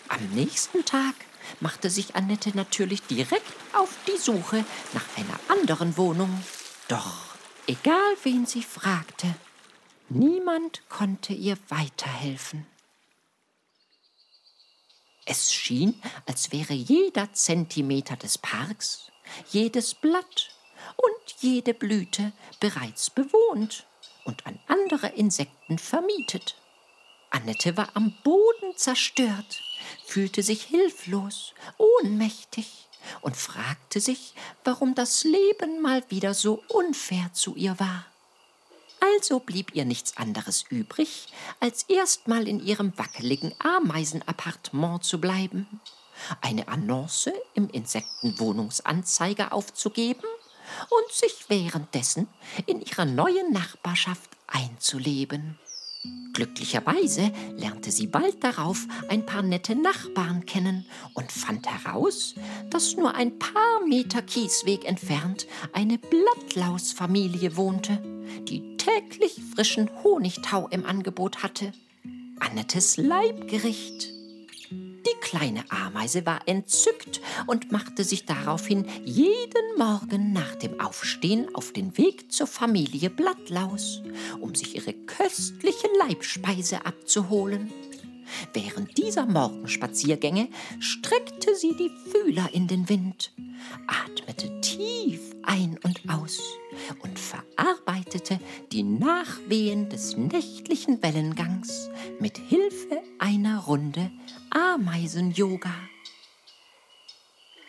Am 0.08 0.24
nächsten 0.34 0.84
Tag 0.84 1.14
machte 1.60 1.90
sich 1.90 2.16
Annette 2.16 2.50
natürlich 2.54 3.02
direkt 3.02 3.52
auf 3.72 3.90
die 4.08 4.18
Suche 4.18 4.64
nach 4.92 5.04
einer 5.16 5.38
anderen 5.48 5.96
Wohnung. 5.96 6.42
Doch 6.88 7.36
egal 7.66 8.16
wen 8.24 8.46
sie 8.46 8.62
fragte, 8.62 9.34
Niemand 10.12 10.88
konnte 10.88 11.32
ihr 11.32 11.56
weiterhelfen. 11.68 12.66
Es 15.24 15.52
schien, 15.52 16.02
als 16.26 16.50
wäre 16.50 16.72
jeder 16.72 17.32
Zentimeter 17.32 18.16
des 18.16 18.36
Parks, 18.36 19.12
jedes 19.50 19.94
Blatt 19.94 20.50
und 20.96 21.34
jede 21.38 21.74
Blüte 21.74 22.32
bereits 22.58 23.08
bewohnt 23.10 23.86
und 24.24 24.44
an 24.48 24.58
andere 24.66 25.10
Insekten 25.10 25.78
vermietet. 25.78 26.56
Annette 27.30 27.76
war 27.76 27.90
am 27.94 28.12
Boden 28.24 28.76
zerstört, 28.76 29.62
fühlte 30.04 30.42
sich 30.42 30.64
hilflos, 30.64 31.54
ohnmächtig 31.78 32.88
und 33.20 33.36
fragte 33.36 34.00
sich, 34.00 34.34
warum 34.64 34.96
das 34.96 35.22
Leben 35.22 35.80
mal 35.80 36.02
wieder 36.10 36.34
so 36.34 36.64
unfair 36.66 37.32
zu 37.32 37.54
ihr 37.54 37.78
war. 37.78 38.06
Also 39.14 39.40
blieb 39.40 39.74
ihr 39.74 39.84
nichts 39.84 40.16
anderes 40.16 40.64
übrig, 40.68 41.28
als 41.58 41.84
erstmal 41.84 42.46
in 42.46 42.64
ihrem 42.64 42.92
wackeligen 42.96 43.54
Ameisenappartement 43.58 45.04
zu 45.04 45.20
bleiben, 45.20 45.66
eine 46.40 46.68
Annonce 46.68 47.32
im 47.54 47.68
Insektenwohnungsanzeiger 47.70 49.52
aufzugeben 49.52 50.26
und 50.88 51.12
sich 51.12 51.46
währenddessen 51.48 52.28
in 52.66 52.80
ihrer 52.80 53.04
neuen 53.04 53.52
Nachbarschaft 53.52 54.30
einzuleben. 54.46 55.58
Glücklicherweise 56.32 57.32
lernte 57.56 57.90
sie 57.90 58.06
bald 58.06 58.42
darauf 58.42 58.86
ein 59.08 59.26
paar 59.26 59.42
nette 59.42 59.74
Nachbarn 59.74 60.46
kennen 60.46 60.86
und 61.14 61.30
fand 61.32 61.66
heraus, 61.66 62.34
dass 62.70 62.96
nur 62.96 63.14
ein 63.14 63.38
paar 63.38 63.84
Meter 63.86 64.22
Kiesweg 64.22 64.86
entfernt 64.86 65.46
eine 65.72 65.98
Blattlausfamilie 65.98 67.56
wohnte, 67.56 67.98
die 68.48 68.69
täglich 68.80 69.42
frischen 69.54 69.90
Honigtau 70.02 70.66
im 70.68 70.86
Angebot 70.86 71.42
hatte. 71.42 71.72
Annettes 72.38 72.96
Leibgericht. 72.96 74.08
Die 74.70 75.20
kleine 75.20 75.64
Ameise 75.70 76.24
war 76.24 76.40
entzückt 76.46 77.20
und 77.46 77.72
machte 77.72 78.04
sich 78.04 78.24
daraufhin 78.24 78.86
jeden 79.04 79.76
Morgen 79.76 80.32
nach 80.32 80.54
dem 80.54 80.80
Aufstehen 80.80 81.54
auf 81.54 81.72
den 81.72 81.98
Weg 81.98 82.32
zur 82.32 82.46
Familie 82.46 83.10
Blattlaus, 83.10 84.00
um 84.40 84.54
sich 84.54 84.76
ihre 84.76 84.94
köstliche 84.94 85.88
Leibspeise 85.98 86.86
abzuholen. 86.86 87.70
Während 88.52 88.96
dieser 88.98 89.26
Morgenspaziergänge 89.26 90.48
streckte 90.78 91.54
sie 91.56 91.76
die 91.76 91.90
Fühler 92.10 92.48
in 92.52 92.66
den 92.66 92.88
Wind, 92.88 93.32
atmete 93.86 94.60
tief 94.60 95.20
ein 95.42 95.78
und 95.82 96.00
aus 96.08 96.40
und 97.02 97.18
verarbeitete 97.18 98.38
die 98.72 98.82
Nachwehen 98.82 99.88
des 99.88 100.16
nächtlichen 100.16 101.02
Wellengangs 101.02 101.90
mit 102.18 102.38
Hilfe 102.38 103.02
einer 103.18 103.60
Runde 103.60 104.10
Ameisen-Yoga. 104.50 105.72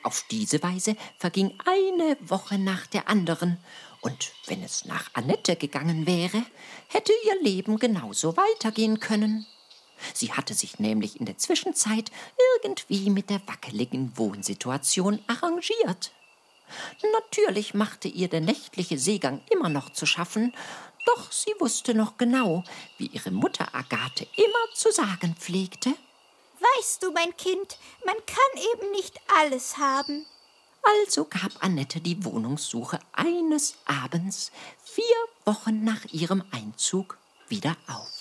Auf 0.03 0.25
diese 0.32 0.62
Weise 0.63 0.96
verging 1.18 1.53
eine 1.65 2.18
Woche 2.22 2.58
nach 2.58 2.88
der 2.88 3.08
anderen, 3.08 3.58
und 4.01 4.34
wenn 4.48 4.63
es 4.63 4.86
nach 4.86 5.12
Annette 5.13 5.56
gegangen 5.56 6.08
wäre, 6.08 6.44
hätte 6.88 7.13
ihr 7.25 7.41
Leben 7.44 7.77
genauso 7.77 8.36
weitergehen 8.36 9.00
können. 9.00 9.46
Sie 10.13 10.34
hatte 10.34 10.53
sich 10.53 10.79
nämlich 10.79 11.20
in 11.20 11.25
der 11.25 11.38
Zwischenzeit 11.38 12.12
irgendwie 12.63 13.10
mit 13.10 13.29
der 13.29 13.41
wackeligen 13.48 14.17
Wohnsituation 14.17 15.20
arrangiert. 15.27 16.12
Natürlich 17.13 17.74
machte 17.74 18.08
ihr 18.08 18.29
der 18.29 18.41
nächtliche 18.41 18.98
Seegang 18.98 19.41
immer 19.50 19.70
noch 19.70 19.91
zu 19.91 20.05
schaffen, 20.05 20.53
doch 21.05 21.31
sie 21.31 21.53
wusste 21.60 21.93
noch 21.93 22.17
genau, 22.17 22.63
wie 22.98 23.08
ihre 23.08 23.31
Mutter 23.31 23.74
Agathe 23.74 24.27
immer 24.36 24.74
zu 24.75 24.91
sagen 24.91 25.36
pflegte. 25.38 25.93
Weißt 26.77 27.01
du, 27.03 27.12
mein 27.12 27.36
Kind, 27.38 27.77
man 28.05 28.15
kann 28.25 28.63
eben 28.74 28.91
nicht 28.91 29.20
alles 29.39 29.77
haben. 29.77 30.25
Also 30.84 31.25
gab 31.25 31.63
Annette 31.63 32.01
die 32.01 32.24
Wohnungssuche 32.24 33.00
eines 33.13 33.75
Abends, 33.86 34.51
vier 34.84 35.03
Wochen 35.46 35.84
nach 35.84 36.05
ihrem 36.12 36.43
Einzug, 36.51 37.17
wieder 37.50 37.75
auf. 37.88 38.21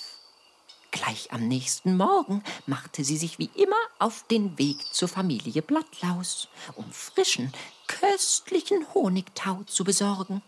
Gleich 0.90 1.32
am 1.32 1.47
nächsten 1.47 1.97
Morgen 1.97 2.42
machte 2.66 3.04
sie 3.04 3.16
sich 3.16 3.38
wie 3.38 3.50
immer 3.54 3.76
auf 3.99 4.25
den 4.28 4.59
Weg 4.59 4.92
zur 4.92 5.09
Familie 5.09 5.62
Blattlaus, 5.62 6.49
um 6.75 6.90
frischen, 6.92 7.52
köstlichen 7.87 8.87
Honigtau 8.94 9.62
zu 9.66 9.85
besorgen. 9.85 10.42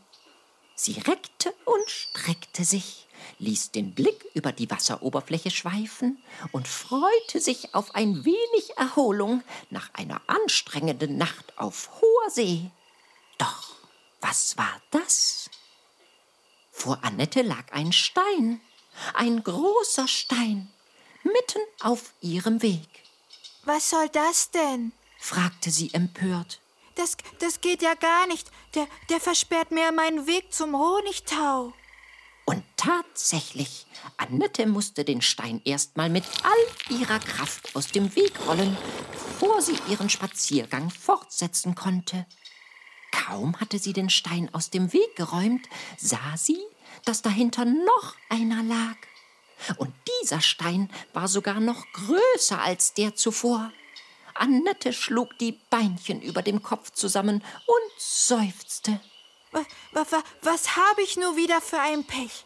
Sie 0.75 0.99
reckte 0.99 1.55
und 1.65 1.89
streckte 1.89 2.65
sich, 2.65 3.07
ließ 3.39 3.71
den 3.71 3.95
Blick 3.95 4.25
über 4.35 4.51
die 4.51 4.69
Wasseroberfläche 4.69 5.51
schweifen 5.51 6.21
und 6.51 6.67
freute 6.67 7.41
sich 7.41 7.75
auf 7.75 7.95
ein 7.95 8.25
wenig 8.25 8.77
Erholung 8.77 9.45
nach 9.71 9.95
einer 9.95 10.21
anstrengenden 10.27 11.19
Nacht 11.19 11.57
auf 11.57 11.91
hoher 12.01 12.31
See. 12.31 12.71
Doch 13.39 13.77
was 14.21 14.57
war 14.57 14.81
das? 14.91 15.51
Vor 16.71 16.99
Annette 17.03 17.43
lag 17.43 17.71
ein 17.73 17.93
Stein, 17.93 18.61
ein 19.15 19.43
großer 19.43 20.09
Stein, 20.09 20.71
mitten 21.23 21.63
auf 21.81 22.13
ihrem 22.21 22.63
Weg. 22.63 22.89
Was 23.65 23.91
soll 23.91 24.09
das 24.09 24.51
denn? 24.51 24.93
fragte 25.19 25.71
sie 25.71 25.95
empört. 25.95 26.61
Das, 26.97 27.17
das 27.39 27.61
geht 27.61 27.83
ja 27.83 27.95
gar 27.95 28.27
nicht. 28.27 28.51
Der, 28.75 28.87
der 29.09 29.21
versperrt 29.21 29.71
mir 29.71 29.93
meinen 29.93 30.27
Weg 30.27 30.53
zum 30.53 30.77
Honigtau. 30.77 31.73
Und 32.45 32.65
tatsächlich, 32.77 33.87
Annette 34.17 34.67
musste 34.67 35.05
den 35.05 35.23
Stein 35.23 35.63
erstmal 35.65 36.11
mit 36.11 36.25
all 36.43 36.97
ihrer 36.97 37.21
Kraft 37.21 37.75
aus 37.77 37.89
dem 37.89 38.15
Weg 38.17 38.33
rollen, 38.47 38.77
bevor 39.13 39.63
sie 39.63 39.79
ihren 39.89 40.11
Spaziergang 40.11 40.91
fortsetzen 40.91 41.75
konnte. 41.75 42.27
Kaum 43.12 43.61
hatte 43.61 43.79
sie 43.79 43.93
den 43.93 44.11
Stein 44.11 44.53
aus 44.53 44.71
dem 44.71 44.93
Weg 44.93 45.14
geräumt, 45.14 45.69
sah 45.99 46.37
sie, 46.37 46.59
dass 47.05 47.23
dahinter 47.23 47.65
noch 47.65 48.17
einer 48.29 48.62
lag. 48.62 48.97
Und 49.77 49.93
dieser 50.23 50.41
Stein 50.41 50.91
war 51.12 51.29
sogar 51.29 51.61
noch 51.61 51.85
größer 51.93 52.61
als 52.61 52.95
der 52.95 53.15
zuvor. 53.15 53.73
Annette 54.35 54.93
schlug 54.93 55.38
die 55.38 55.53
Beinchen 55.71 56.23
über 56.23 56.43
dem 56.43 56.62
Kopf 56.62 56.91
zusammen 56.91 57.45
und 57.67 57.93
seufzte. 58.01 59.01
Was, 59.53 59.67
was, 59.93 60.23
was 60.41 60.77
habe 60.77 61.03
ich 61.03 61.17
nur 61.17 61.37
wieder 61.37 61.61
für 61.61 61.79
ein 61.79 62.05
Pech? 62.05 62.45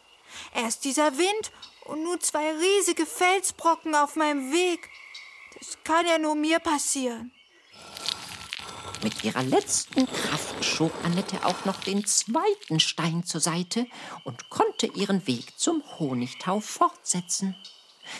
Erst 0.55 0.85
dieser 0.85 1.16
Wind 1.16 1.53
und 1.85 2.03
nun 2.03 2.21
zwei 2.21 2.53
riesige 2.53 3.07
Felsbrocken 3.07 3.95
auf 3.95 4.16
meinem 4.16 4.53
Weg. 4.53 4.90
Das 5.59 5.79
kann 5.85 6.07
ja 6.07 6.19
nur 6.19 6.35
mir 6.35 6.59
passieren. 6.59 7.33
Mit 9.07 9.23
ihrer 9.23 9.45
letzten 9.45 10.05
Kraft 10.09 10.64
schob 10.64 10.92
Annette 11.05 11.47
auch 11.47 11.64
noch 11.64 11.81
den 11.81 12.05
zweiten 12.05 12.81
Stein 12.81 13.23
zur 13.23 13.40
Seite 13.40 13.87
und 14.25 14.51
konnte 14.51 14.88
ihren 14.88 15.29
Weg 15.29 15.57
zum 15.57 15.81
Honigtau 16.01 16.59
fortsetzen. 16.59 17.55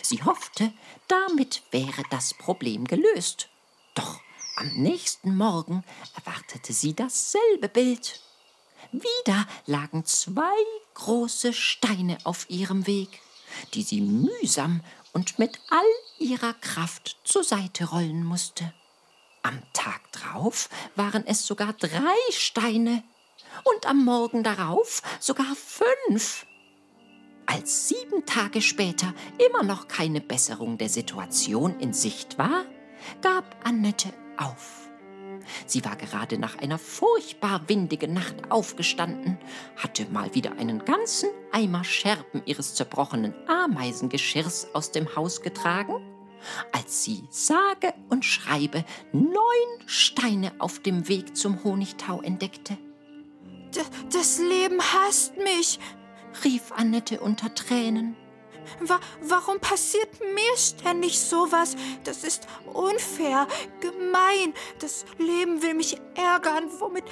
Sie 0.01 0.23
hoffte, 0.23 0.71
damit 1.09 1.61
wäre 1.71 2.03
das 2.09 2.33
Problem 2.33 2.85
gelöst. 2.85 3.49
Doch 3.95 4.21
am 4.55 4.69
nächsten 4.75 5.35
Morgen 5.35 5.83
erwartete 6.15 6.71
sie 6.71 6.93
dasselbe 6.93 7.67
Bild. 7.67 8.21
Wieder 8.93 9.45
lagen 9.65 10.05
zwei 10.05 10.55
große 10.93 11.51
Steine 11.51 12.17
auf 12.23 12.49
ihrem 12.49 12.87
Weg, 12.87 13.19
die 13.73 13.83
sie 13.83 13.99
mühsam 13.99 14.79
und 15.11 15.37
mit 15.37 15.59
all 15.69 16.25
ihrer 16.25 16.53
Kraft 16.53 17.17
zur 17.25 17.43
Seite 17.43 17.89
rollen 17.89 18.23
musste. 18.23 18.73
Am 19.47 19.61
Tag 19.71 20.11
drauf 20.11 20.67
waren 20.97 21.25
es 21.25 21.47
sogar 21.47 21.71
drei 21.71 22.17
Steine 22.31 23.01
und 23.63 23.85
am 23.85 24.03
Morgen 24.03 24.43
darauf 24.43 25.01
sogar 25.21 25.55
fünf. 25.55 26.45
Als 27.45 27.87
sieben 27.87 28.25
Tage 28.25 28.61
später 28.61 29.13
immer 29.37 29.63
noch 29.63 29.87
keine 29.87 30.19
Besserung 30.19 30.77
der 30.77 30.89
Situation 30.89 31.79
in 31.79 31.93
Sicht 31.93 32.37
war, 32.37 32.65
gab 33.21 33.45
Annette 33.65 34.09
auf. 34.35 34.89
Sie 35.65 35.85
war 35.85 35.95
gerade 35.95 36.37
nach 36.37 36.57
einer 36.57 36.77
furchtbar 36.77 37.69
windigen 37.69 38.11
Nacht 38.11 38.51
aufgestanden, 38.51 39.37
hatte 39.77 40.07
mal 40.11 40.35
wieder 40.35 40.57
einen 40.57 40.83
ganzen 40.83 41.29
Eimer 41.53 41.85
Scherben 41.85 42.41
ihres 42.45 42.75
zerbrochenen 42.75 43.33
Ameisengeschirrs 43.47 44.75
aus 44.75 44.91
dem 44.91 45.15
Haus 45.15 45.41
getragen 45.41 46.16
als 46.71 47.03
sie 47.03 47.23
sage 47.29 47.93
und 48.09 48.25
schreibe 48.25 48.85
neun 49.11 49.33
Steine 49.85 50.51
auf 50.59 50.79
dem 50.79 51.07
Weg 51.07 51.35
zum 51.35 51.63
Honigtau 51.63 52.21
entdeckte. 52.21 52.77
D 53.75 53.81
das 54.11 54.39
Leben 54.39 54.81
hasst 54.81 55.37
mich, 55.37 55.79
rief 56.43 56.71
Annette 56.71 57.19
unter 57.19 57.53
Tränen. 57.53 58.15
Wa 58.81 58.99
warum 59.21 59.59
passiert 59.59 60.09
mir 60.19 60.57
ständig 60.57 61.19
sowas? 61.19 61.75
Das 62.03 62.23
ist 62.23 62.47
unfair, 62.73 63.47
gemein. 63.79 64.53
Das 64.79 65.05
Leben 65.17 65.61
will 65.61 65.73
mich 65.73 65.97
ärgern. 66.15 66.65
Womit 66.79 67.05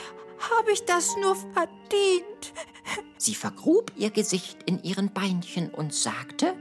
habe 0.52 0.72
ich 0.72 0.84
das 0.86 1.16
nur 1.18 1.36
verdient? 1.36 2.54
Sie 3.18 3.36
vergrub 3.36 3.92
ihr 3.96 4.12
Gesicht 4.12 4.58
in 4.66 4.84
ihren 4.84 5.12
Beinchen 5.12 5.70
und 5.70 5.94
sagte, 5.94 6.56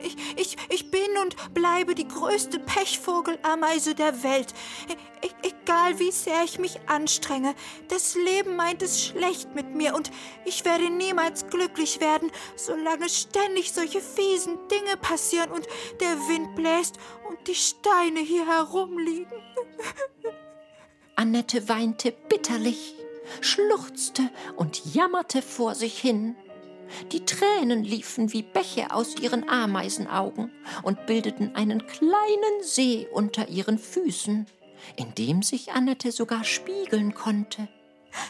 ich, 0.00 0.16
ich, 0.36 0.56
ich 0.68 0.90
bin 0.90 1.16
und 1.22 1.54
bleibe 1.54 1.94
die 1.94 2.08
größte 2.08 2.58
Pechvogelameise 2.58 3.94
der 3.94 4.22
Welt. 4.22 4.54
E 4.88 5.28
egal 5.42 5.98
wie 5.98 6.12
sehr 6.12 6.44
ich 6.44 6.58
mich 6.58 6.78
anstrenge, 6.86 7.54
das 7.88 8.14
Leben 8.14 8.56
meint 8.56 8.82
es 8.82 9.04
schlecht 9.04 9.54
mit 9.54 9.74
mir 9.74 9.94
und 9.94 10.10
ich 10.44 10.64
werde 10.64 10.90
niemals 10.90 11.48
glücklich 11.48 12.00
werden, 12.00 12.30
solange 12.54 13.08
ständig 13.08 13.72
solche 13.72 14.00
fiesen 14.00 14.56
Dinge 14.68 14.96
passieren 14.96 15.50
und 15.50 15.66
der 16.00 16.16
Wind 16.28 16.54
bläst 16.54 16.98
und 17.28 17.48
die 17.48 17.54
Steine 17.54 18.20
hier 18.20 18.46
herumliegen. 18.46 19.42
Annette 21.16 21.68
weinte 21.68 22.12
bitterlich, 22.12 22.94
schluchzte 23.40 24.30
und 24.56 24.94
jammerte 24.94 25.42
vor 25.42 25.74
sich 25.74 25.98
hin. 25.98 26.36
Die 27.12 27.24
Tränen 27.24 27.84
liefen 27.84 28.32
wie 28.32 28.42
Bäche 28.42 28.90
aus 28.90 29.16
ihren 29.16 29.48
Ameisenaugen 29.48 30.50
und 30.82 31.06
bildeten 31.06 31.54
einen 31.54 31.86
kleinen 31.86 32.62
See 32.62 33.06
unter 33.12 33.48
ihren 33.48 33.78
Füßen, 33.78 34.46
in 34.96 35.14
dem 35.14 35.42
sich 35.42 35.72
Annette 35.72 36.12
sogar 36.12 36.44
spiegeln 36.44 37.14
konnte. 37.14 37.68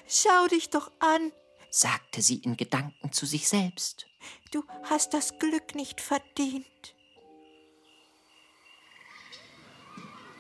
Schau 0.09 0.47
dich 0.49 0.71
doch 0.71 0.91
an, 0.99 1.33
sagte 1.71 2.23
sie 2.23 2.37
in 2.37 2.57
Gedanken 2.57 3.13
zu 3.13 3.27
sich 3.27 3.49
selbst. 3.49 4.07
du 4.51 4.65
hast 4.85 5.15
das 5.15 5.39
Glück 5.39 5.75
nicht 5.75 6.01
verdient. 6.01 6.67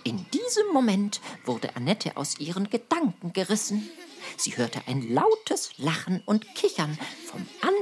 In 0.05 0.25
diesem 0.31 0.73
Moment 0.73 1.21
wurde 1.45 1.75
Annette 1.75 2.17
aus 2.17 2.39
ihren 2.39 2.71
Gedanken 2.71 3.33
gerissen. 3.33 3.91
Sie 4.37 4.57
hörte 4.57 4.81
ein 4.87 5.13
lautes 5.13 5.71
Lachen 5.79 6.23
und 6.27 6.55
Kichern 6.55 6.97
vom 7.25 7.47
anderen 7.61 7.76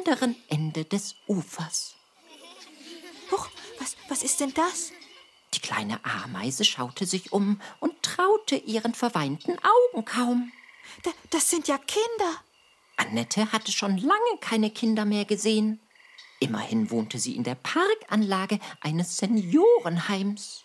Ende 0.48 0.84
des 0.84 1.14
Ufers. 1.26 1.94
Huch, 3.30 3.48
was, 3.78 3.96
was 4.08 4.22
ist 4.22 4.40
denn 4.40 4.52
das? 4.54 4.92
Die 5.54 5.60
kleine 5.60 6.04
Ameise 6.04 6.64
schaute 6.64 7.06
sich 7.06 7.32
um 7.32 7.60
und 7.80 8.02
traute 8.02 8.56
ihren 8.56 8.94
verweinten 8.94 9.56
Augen 9.58 10.04
kaum. 10.04 10.52
Da, 11.02 11.10
das 11.30 11.50
sind 11.50 11.68
ja 11.68 11.78
Kinder. 11.78 12.40
Annette 12.96 13.52
hatte 13.52 13.72
schon 13.72 13.96
lange 13.98 14.38
keine 14.40 14.70
Kinder 14.70 15.04
mehr 15.04 15.24
gesehen. 15.24 15.80
Immerhin 16.40 16.90
wohnte 16.90 17.18
sie 17.18 17.36
in 17.36 17.44
der 17.44 17.54
Parkanlage 17.54 18.58
eines 18.80 19.16
Seniorenheims. 19.16 20.64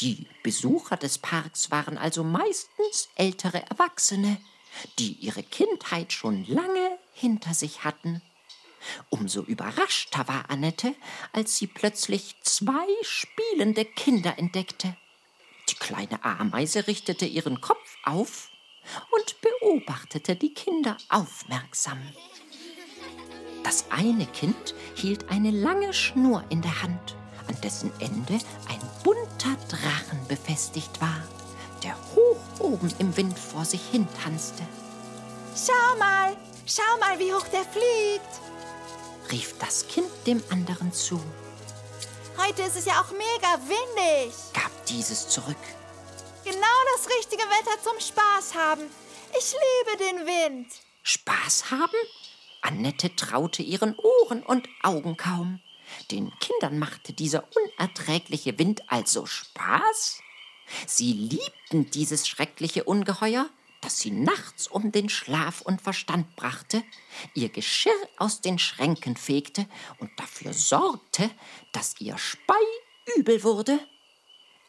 Die 0.00 0.26
Besucher 0.42 0.96
des 0.96 1.18
Parks 1.18 1.70
waren 1.70 1.98
also 1.98 2.24
meistens 2.24 3.08
ältere 3.16 3.62
Erwachsene, 3.70 4.38
die 4.98 5.12
ihre 5.14 5.42
Kindheit 5.42 6.12
schon 6.12 6.44
lange 6.46 6.98
hinter 7.12 7.54
sich 7.54 7.84
hatten. 7.84 8.22
Umso 9.10 9.42
überraschter 9.42 10.28
war 10.28 10.50
Annette, 10.50 10.94
als 11.32 11.56
sie 11.56 11.66
plötzlich 11.66 12.36
zwei 12.42 12.86
spielende 13.02 13.84
Kinder 13.84 14.38
entdeckte. 14.38 14.96
Die 15.68 15.74
kleine 15.74 16.24
Ameise 16.24 16.86
richtete 16.86 17.26
ihren 17.26 17.60
Kopf 17.60 17.96
auf 18.04 18.50
und 19.10 19.36
beobachtete 19.40 20.36
die 20.36 20.54
Kinder 20.54 20.96
aufmerksam. 21.08 22.00
Das 23.64 23.90
eine 23.90 24.26
Kind 24.26 24.74
hielt 24.94 25.30
eine 25.30 25.50
lange 25.50 25.92
Schnur 25.92 26.44
in 26.48 26.62
der 26.62 26.82
Hand, 26.82 27.16
an 27.48 27.60
dessen 27.62 27.92
Ende 28.00 28.38
ein 28.68 28.80
bunter 29.04 29.56
Drachen 29.68 30.26
befestigt 30.26 31.00
war, 31.00 31.22
der 31.82 31.94
hoch 32.14 32.60
oben 32.60 32.92
im 32.98 33.16
Wind 33.16 33.38
vor 33.38 33.64
sich 33.64 33.82
hin 33.90 34.08
tanzte. 34.22 34.62
Schau 35.54 35.98
mal, 35.98 36.36
schau 36.66 36.98
mal, 37.00 37.18
wie 37.18 37.32
hoch 37.32 37.46
der 37.48 37.64
fliegt, 37.64 38.40
rief 39.30 39.54
das 39.58 39.86
Kind 39.88 40.08
dem 40.26 40.42
anderen 40.50 40.92
zu. 40.92 41.20
Heute 42.38 42.62
ist 42.62 42.76
es 42.76 42.84
ja 42.84 43.00
auch 43.00 43.10
mega 43.12 43.60
windig. 43.66 44.34
Gab 44.54 44.70
dieses 44.86 45.28
zurück. 45.28 45.56
Genau 46.44 46.78
das 46.94 47.08
richtige 47.16 47.42
Wetter 47.42 47.82
zum 47.82 48.00
Spaß 48.00 48.54
haben. 48.54 48.82
Ich 49.38 49.52
liebe 49.52 50.04
den 50.04 50.26
Wind. 50.26 50.72
Spaß 51.02 51.70
haben? 51.70 51.98
Annette 52.62 53.14
traute 53.14 53.62
ihren 53.62 53.96
Ohren 53.98 54.42
und 54.42 54.68
Augen 54.82 55.16
kaum. 55.16 55.60
Den 56.10 56.32
Kindern 56.38 56.78
machte 56.78 57.12
dieser 57.12 57.44
unerträgliche 57.56 58.58
Wind 58.58 58.82
also 58.88 59.26
Spaß? 59.26 60.20
Sie 60.86 61.12
liebten 61.12 61.90
dieses 61.90 62.28
schreckliche 62.28 62.84
Ungeheuer, 62.84 63.48
das 63.80 64.00
sie 64.00 64.10
nachts 64.10 64.66
um 64.66 64.92
den 64.92 65.08
Schlaf 65.08 65.60
und 65.60 65.80
Verstand 65.80 66.34
brachte, 66.36 66.82
ihr 67.34 67.48
Geschirr 67.48 67.92
aus 68.16 68.40
den 68.40 68.58
Schränken 68.58 69.16
fegte 69.16 69.66
und 69.98 70.10
dafür 70.18 70.52
sorgte, 70.52 71.30
dass 71.72 72.00
ihr 72.00 72.18
Spei 72.18 72.54
übel 73.16 73.42
wurde? 73.42 73.78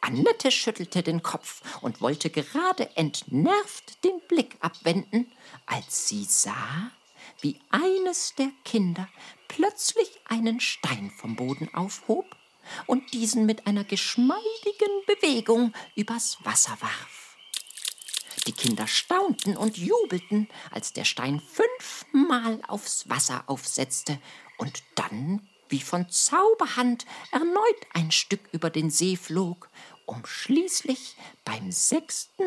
Annette 0.00 0.50
schüttelte 0.50 1.02
den 1.02 1.22
Kopf 1.22 1.62
und 1.82 2.00
wollte 2.00 2.30
gerade 2.30 2.96
entnervt 2.96 4.02
den 4.04 4.20
Blick 4.28 4.56
abwenden, 4.60 5.30
als 5.66 6.08
sie 6.08 6.24
sah, 6.24 6.90
wie 7.42 7.60
eines 7.70 8.34
der 8.36 8.50
Kinder 8.64 9.08
plötzlich 9.48 10.08
einen 10.24 10.60
Stein 10.60 11.10
vom 11.10 11.36
Boden 11.36 11.72
aufhob 11.74 12.36
und 12.86 13.12
diesen 13.12 13.46
mit 13.46 13.66
einer 13.66 13.84
geschmeidigen 13.84 15.04
Bewegung 15.06 15.72
übers 15.96 16.38
Wasser 16.44 16.76
warf. 16.80 17.19
Die 18.46 18.52
Kinder 18.52 18.86
staunten 18.86 19.56
und 19.56 19.76
jubelten, 19.76 20.48
als 20.70 20.92
der 20.92 21.04
Stein 21.04 21.40
fünfmal 21.40 22.60
aufs 22.66 23.08
Wasser 23.08 23.44
aufsetzte 23.46 24.18
und 24.56 24.82
dann, 24.94 25.48
wie 25.68 25.80
von 25.80 26.08
Zauberhand, 26.08 27.06
erneut 27.32 27.86
ein 27.92 28.10
Stück 28.10 28.40
über 28.52 28.70
den 28.70 28.90
See 28.90 29.16
flog, 29.16 29.68
um 30.06 30.24
schließlich 30.24 31.16
beim 31.44 31.70
sechsten 31.70 32.44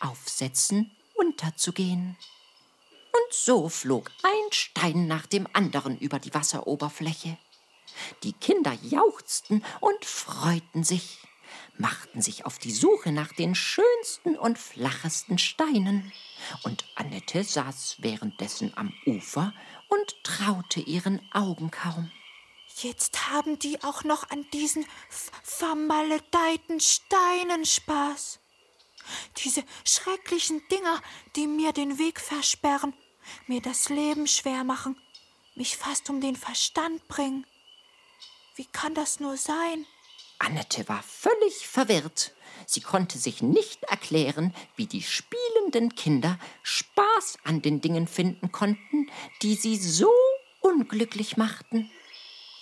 Aufsetzen 0.00 0.90
unterzugehen. 1.14 2.16
Und 3.12 3.32
so 3.32 3.68
flog 3.68 4.10
ein 4.22 4.52
Stein 4.52 5.06
nach 5.06 5.26
dem 5.26 5.48
anderen 5.52 5.98
über 5.98 6.18
die 6.18 6.34
Wasseroberfläche. 6.34 7.38
Die 8.22 8.34
Kinder 8.34 8.76
jauchzten 8.82 9.64
und 9.80 10.04
freuten 10.04 10.84
sich, 10.84 11.18
machten 11.78 12.22
sich 12.22 12.46
auf 12.46 12.58
die 12.58 12.72
Suche 12.72 13.12
nach 13.12 13.32
den 13.32 13.54
schönsten 13.54 14.36
und 14.36 14.58
flachesten 14.58 15.38
Steinen. 15.38 16.12
Und 16.62 16.84
Annette 16.94 17.44
saß 17.44 17.96
währenddessen 18.00 18.72
am 18.76 18.92
Ufer 19.06 19.52
und 19.88 20.24
traute 20.24 20.80
ihren 20.80 21.20
Augen 21.32 21.70
kaum. 21.70 22.10
Jetzt 22.78 23.30
haben 23.30 23.58
die 23.58 23.82
auch 23.82 24.04
noch 24.04 24.28
an 24.30 24.44
diesen 24.52 24.84
vermaledeiten 25.42 26.80
Steinen 26.80 27.64
Spaß. 27.64 28.38
Diese 29.38 29.64
schrecklichen 29.84 30.62
Dinger, 30.68 31.00
die 31.36 31.46
mir 31.46 31.72
den 31.72 31.98
Weg 31.98 32.20
versperren, 32.20 32.92
mir 33.46 33.62
das 33.62 33.88
Leben 33.88 34.26
schwer 34.26 34.64
machen, 34.64 35.00
mich 35.54 35.76
fast 35.76 36.10
um 36.10 36.20
den 36.20 36.36
Verstand 36.36 37.06
bringen. 37.08 37.46
Wie 38.56 38.66
kann 38.66 38.94
das 38.94 39.20
nur 39.20 39.36
sein? 39.36 39.86
Annette 40.38 40.88
war 40.88 41.02
völlig 41.02 41.66
verwirrt. 41.66 42.32
Sie 42.66 42.80
konnte 42.80 43.18
sich 43.18 43.42
nicht 43.42 43.82
erklären, 43.84 44.54
wie 44.76 44.86
die 44.86 45.02
spielenden 45.02 45.94
Kinder 45.94 46.38
Spaß 46.62 47.38
an 47.44 47.62
den 47.62 47.80
Dingen 47.80 48.06
finden 48.08 48.52
konnten, 48.52 49.10
die 49.42 49.54
sie 49.54 49.76
so 49.76 50.10
unglücklich 50.60 51.36
machten. 51.36 51.90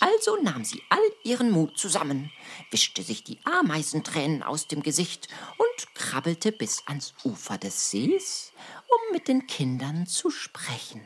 Also 0.00 0.36
nahm 0.42 0.64
sie 0.64 0.82
all 0.90 1.12
ihren 1.22 1.50
Mut 1.50 1.78
zusammen, 1.78 2.30
wischte 2.70 3.02
sich 3.02 3.24
die 3.24 3.38
Ameisentränen 3.44 4.42
aus 4.42 4.68
dem 4.68 4.82
Gesicht 4.82 5.28
und 5.56 5.94
krabbelte 5.94 6.52
bis 6.52 6.86
ans 6.86 7.14
Ufer 7.24 7.56
des 7.56 7.90
Sees, 7.90 8.52
um 8.82 9.12
mit 9.12 9.28
den 9.28 9.46
Kindern 9.46 10.06
zu 10.06 10.30
sprechen. 10.30 11.02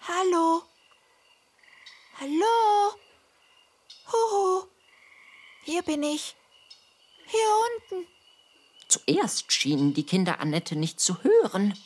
Hallo? 0.00 0.62
Hallo? 2.18 2.96
Huhu, 4.10 4.66
hier 5.62 5.82
bin 5.82 6.02
ich. 6.02 6.36
Hier 7.26 7.98
unten. 7.98 8.06
Zuerst 8.88 9.52
schienen 9.52 9.94
die 9.94 10.04
Kinder 10.04 10.40
Annette 10.40 10.76
nicht 10.76 11.00
zu 11.00 11.22
hören, 11.22 11.78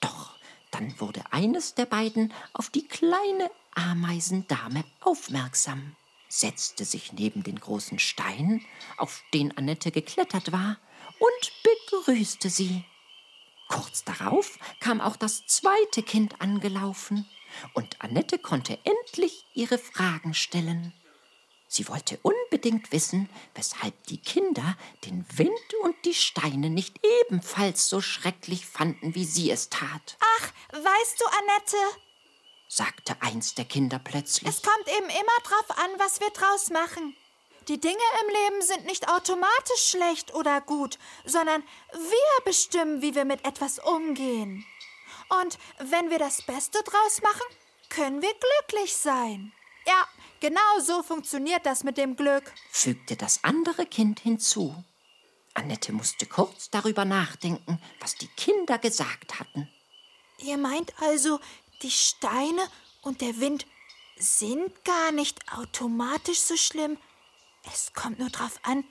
doch 0.00 0.32
dann 0.70 0.98
wurde 1.00 1.22
eines 1.32 1.74
der 1.74 1.86
beiden 1.86 2.32
auf 2.52 2.70
die 2.70 2.86
kleine 2.86 3.50
Ameisendame 3.74 4.84
aufmerksam, 5.00 5.96
setzte 6.28 6.84
sich 6.84 7.12
neben 7.12 7.42
den 7.42 7.58
großen 7.58 7.98
Stein, 7.98 8.64
auf 8.96 9.22
den 9.34 9.56
Annette 9.56 9.90
geklettert 9.90 10.52
war, 10.52 10.78
und 11.18 11.52
begrüßte 11.62 12.48
sie. 12.48 12.84
Kurz 13.68 14.04
darauf 14.04 14.58
kam 14.80 15.00
auch 15.00 15.16
das 15.16 15.46
zweite 15.46 16.02
Kind 16.02 16.40
angelaufen, 16.40 17.26
und 17.74 18.00
Annette 18.00 18.38
konnte 18.38 18.78
endlich 18.84 19.44
ihre 19.54 19.78
Fragen 19.78 20.34
stellen. 20.34 20.92
Sie 21.74 21.88
wollte 21.88 22.18
unbedingt 22.20 22.92
wissen, 22.92 23.30
weshalb 23.54 23.94
die 24.08 24.18
Kinder 24.18 24.76
den 25.06 25.24
Wind 25.38 25.74
und 25.82 25.96
die 26.04 26.12
Steine 26.12 26.68
nicht 26.68 27.00
ebenfalls 27.22 27.88
so 27.88 28.02
schrecklich 28.02 28.66
fanden, 28.66 29.14
wie 29.14 29.24
sie 29.24 29.50
es 29.50 29.70
tat. 29.70 30.18
Ach, 30.36 30.52
weißt 30.72 31.18
du, 31.18 31.24
Annette, 31.24 31.76
sagte 32.68 33.16
eins 33.20 33.54
der 33.54 33.64
Kinder 33.64 33.98
plötzlich. 33.98 34.50
Es 34.50 34.60
kommt 34.60 34.86
eben 34.86 35.08
immer 35.08 35.38
drauf 35.44 35.78
an, 35.78 35.90
was 35.96 36.20
wir 36.20 36.28
draus 36.28 36.68
machen. 36.68 37.16
Die 37.68 37.80
Dinge 37.80 37.96
im 38.20 38.28
Leben 38.28 38.60
sind 38.60 38.84
nicht 38.84 39.08
automatisch 39.08 39.88
schlecht 39.88 40.34
oder 40.34 40.60
gut, 40.60 40.98
sondern 41.24 41.62
wir 41.94 42.44
bestimmen, 42.44 43.00
wie 43.00 43.14
wir 43.14 43.24
mit 43.24 43.46
etwas 43.46 43.78
umgehen. 43.78 44.66
Und 45.42 45.58
wenn 45.78 46.10
wir 46.10 46.18
das 46.18 46.42
Beste 46.42 46.82
draus 46.82 47.22
machen, 47.22 47.56
können 47.88 48.20
wir 48.20 48.34
glücklich 48.34 48.94
sein. 48.94 49.54
Ja, 49.86 50.06
genau 50.40 50.80
so 50.80 51.02
funktioniert 51.02 51.66
das 51.66 51.84
mit 51.84 51.96
dem 51.96 52.16
Glück, 52.16 52.52
fügte 52.70 53.16
das 53.16 53.42
andere 53.44 53.86
Kind 53.86 54.20
hinzu. 54.20 54.84
Annette 55.54 55.92
musste 55.92 56.26
kurz 56.26 56.70
darüber 56.70 57.04
nachdenken, 57.04 57.80
was 58.00 58.14
die 58.16 58.28
Kinder 58.28 58.78
gesagt 58.78 59.38
hatten. 59.38 59.68
Ihr 60.38 60.56
meint 60.56 60.92
also, 61.00 61.40
die 61.82 61.90
Steine 61.90 62.62
und 63.02 63.20
der 63.20 63.38
Wind 63.38 63.66
sind 64.16 64.84
gar 64.84 65.12
nicht 65.12 65.40
automatisch 65.52 66.40
so 66.40 66.56
schlimm. 66.56 66.96
Es 67.72 67.92
kommt 67.92 68.18
nur 68.18 68.30
drauf 68.30 68.58
an, 68.62 68.84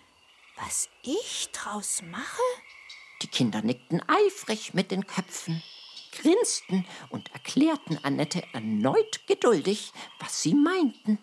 was 0.58 0.90
ich 1.04 1.50
draus 1.52 2.02
mache. 2.04 2.42
Die 3.22 3.28
Kinder 3.28 3.62
nickten 3.62 4.02
eifrig 4.08 4.74
mit 4.74 4.92
den 4.92 5.08
Köpfen. 5.08 5.64
Grinsten 6.12 6.86
und 7.10 7.32
erklärten 7.34 8.00
Annette 8.04 8.44
erneut 8.54 9.28
geduldig, 9.28 9.92
was 10.20 10.42
sie 10.42 10.54
meinten. 10.54 11.20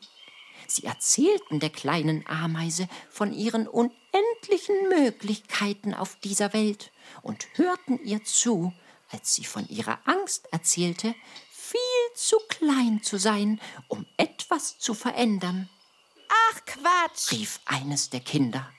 Sie 0.66 0.85
erzählten 0.85 1.61
der 1.61 1.70
kleinen 1.70 2.27
Ameise 2.27 2.88
von 3.11 3.33
ihren 3.33 3.66
unendlichen 3.66 4.88
Möglichkeiten 4.88 5.94
auf 5.94 6.16
dieser 6.16 6.53
Welt 6.53 6.92
und 7.22 7.46
hörten 7.55 7.98
ihr 8.05 8.22
zu, 8.24 8.72
als 9.11 9.35
sie 9.35 9.44
von 9.44 9.66
ihrer 9.68 9.98
Angst 10.05 10.46
erzählte, 10.53 11.14
viel 11.51 11.81
zu 12.14 12.37
klein 12.48 13.03
zu 13.03 13.18
sein, 13.18 13.61
um 13.88 14.07
etwas 14.16 14.79
zu 14.79 14.94
verändern. 14.94 15.68
Ach 16.29 16.64
Quatsch! 16.66 17.33
rief 17.33 17.61
eines 17.64 18.11
der 18.11 18.20
Kinder. 18.20 18.70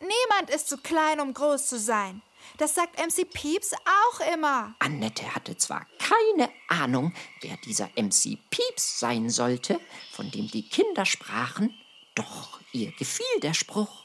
Niemand 0.00 0.50
ist 0.50 0.68
zu 0.68 0.78
klein, 0.78 1.20
um 1.20 1.34
groß 1.34 1.66
zu 1.66 1.78
sein. 1.78 2.22
Das 2.58 2.74
sagt 2.74 2.98
MC 2.98 3.30
Pieps 3.30 3.72
auch 3.72 4.20
immer. 4.34 4.74
Annette 4.78 5.34
hatte 5.34 5.56
zwar 5.56 5.86
keine 5.98 6.50
Ahnung, 6.68 7.14
wer 7.40 7.56
dieser 7.58 7.88
MC 7.96 8.38
Pieps 8.50 9.00
sein 9.00 9.30
sollte, 9.30 9.80
von 10.12 10.30
dem 10.30 10.48
die 10.48 10.68
Kinder 10.68 11.06
sprachen, 11.06 11.74
doch 12.14 12.60
ihr 12.72 12.92
gefiel 12.92 13.40
der 13.42 13.54
Spruch. 13.54 14.04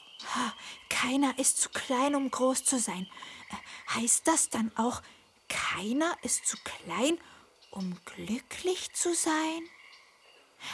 Keiner 0.88 1.38
ist 1.38 1.60
zu 1.60 1.68
klein, 1.70 2.14
um 2.14 2.30
groß 2.30 2.64
zu 2.64 2.78
sein. 2.78 3.06
Äh, 3.50 3.94
heißt 3.94 4.26
das 4.26 4.48
dann 4.48 4.72
auch, 4.76 5.02
keiner 5.48 6.16
ist 6.22 6.46
zu 6.46 6.56
klein, 6.64 7.18
um 7.70 7.96
glücklich 8.04 8.92
zu 8.94 9.14
sein? 9.14 9.62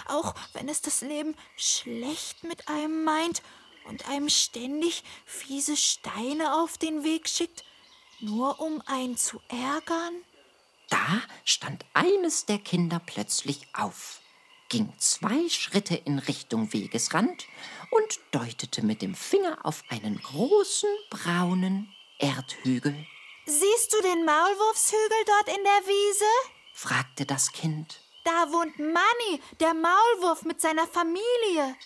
Auch 0.06 0.34
wenn 0.52 0.68
es 0.68 0.80
das 0.80 1.00
Leben 1.00 1.34
schlecht 1.56 2.44
mit 2.44 2.68
einem 2.68 3.04
meint 3.04 3.42
und 3.86 4.08
einem 4.08 4.28
ständig 4.28 5.02
fiese 5.24 5.76
Steine 5.76 6.54
auf 6.62 6.78
den 6.78 7.04
Weg 7.04 7.28
schickt, 7.28 7.64
nur 8.20 8.60
um 8.60 8.82
einen 8.86 9.16
zu 9.16 9.40
ärgern? 9.48 10.14
Da 10.88 11.22
stand 11.44 11.84
eines 11.94 12.46
der 12.46 12.58
Kinder 12.58 13.00
plötzlich 13.04 13.66
auf, 13.72 14.20
ging 14.68 14.92
zwei 14.98 15.48
Schritte 15.48 15.94
in 15.94 16.18
Richtung 16.18 16.72
Wegesrand 16.72 17.46
und 17.90 18.20
deutete 18.30 18.82
mit 18.82 19.02
dem 19.02 19.14
Finger 19.14 19.58
auf 19.64 19.84
einen 19.88 20.20
großen 20.20 20.90
braunen 21.10 21.92
Erdhügel. 22.18 23.06
Siehst 23.46 23.92
du 23.92 24.00
den 24.02 24.24
Maulwurfshügel 24.24 25.24
dort 25.26 25.56
in 25.56 25.64
der 25.64 25.86
Wiese? 25.86 26.24
fragte 26.72 27.26
das 27.26 27.52
Kind. 27.52 28.00
Da 28.24 28.52
wohnt 28.52 28.78
Manny, 28.78 29.42
der 29.58 29.74
Maulwurf 29.74 30.42
mit 30.44 30.60
seiner 30.60 30.86
Familie. 30.86 31.76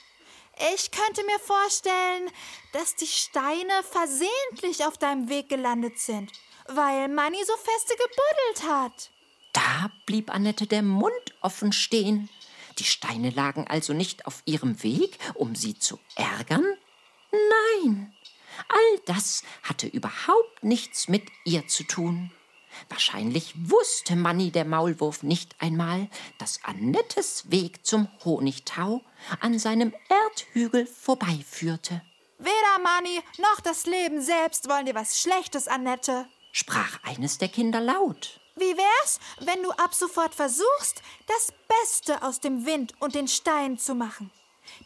Ich 0.59 0.90
könnte 0.90 1.23
mir 1.25 1.38
vorstellen, 1.38 2.31
dass 2.73 2.97
die 2.97 3.07
Steine 3.07 3.83
versehentlich 3.90 4.87
auf 4.87 4.97
deinem 4.97 5.29
Weg 5.29 5.51
gelandet 5.51 5.99
sind, 5.99 6.33
weil 6.66 7.09
Manny 7.09 7.38
so 7.45 7.53
feste 7.57 7.95
gebuddelt 7.95 8.73
hat. 8.73 9.11
Da 9.53 9.90
blieb 10.07 10.33
Annette 10.33 10.66
der 10.66 10.83
Mund 10.83 11.12
offen 11.42 11.73
stehen. 11.73 12.31
Die 12.79 12.85
Steine 12.85 13.31
lagen 13.31 13.66
also 13.66 13.92
nicht 13.92 14.27
auf 14.27 14.42
ihrem 14.47 14.83
Weg, 14.83 15.19
um 15.35 15.55
sie 15.55 15.79
zu 15.79 15.99
ärgern? 16.14 16.64
Nein, 17.33 18.14
all 18.69 19.01
das 19.05 19.42
hatte 19.62 19.87
überhaupt 19.87 20.62
nichts 20.62 21.09
mit 21.09 21.25
ihr 21.45 21.66
zu 21.69 21.85
tun. 21.85 22.31
Wahrscheinlich 22.88 23.55
wusste 23.57 24.16
Manni 24.16 24.51
der 24.51 24.64
Maulwurf 24.64 25.23
nicht 25.23 25.55
einmal, 25.59 26.09
dass 26.38 26.62
Annettes 26.64 27.51
Weg 27.51 27.85
zum 27.87 28.09
Honigtau 28.25 29.03
an 29.40 29.59
seinem 29.59 29.95
Erdhügel 30.37 30.87
vorbeiführte. 30.87 32.03
Weder 32.38 32.79
Manni 32.83 33.22
noch 33.38 33.61
das 33.62 33.87
Leben 33.87 34.20
selbst 34.20 34.68
wollen 34.68 34.87
dir 34.87 34.94
was 34.94 35.20
Schlechtes, 35.20 35.68
Annette, 35.68 36.27
sprach 36.53 36.99
eines 37.03 37.38
der 37.38 37.49
Kinder 37.49 37.81
laut. 37.81 38.40
Wie 38.57 38.77
wär's, 38.77 39.20
wenn 39.40 39.62
du 39.62 39.70
ab 39.70 39.94
sofort 39.94 40.35
versuchst, 40.35 41.03
das 41.27 41.53
Beste 41.68 42.22
aus 42.22 42.40
dem 42.40 42.66
Wind 42.66 42.94
und 43.01 43.14
den 43.14 43.29
Steinen 43.29 43.79
zu 43.79 43.94
machen? 43.94 44.31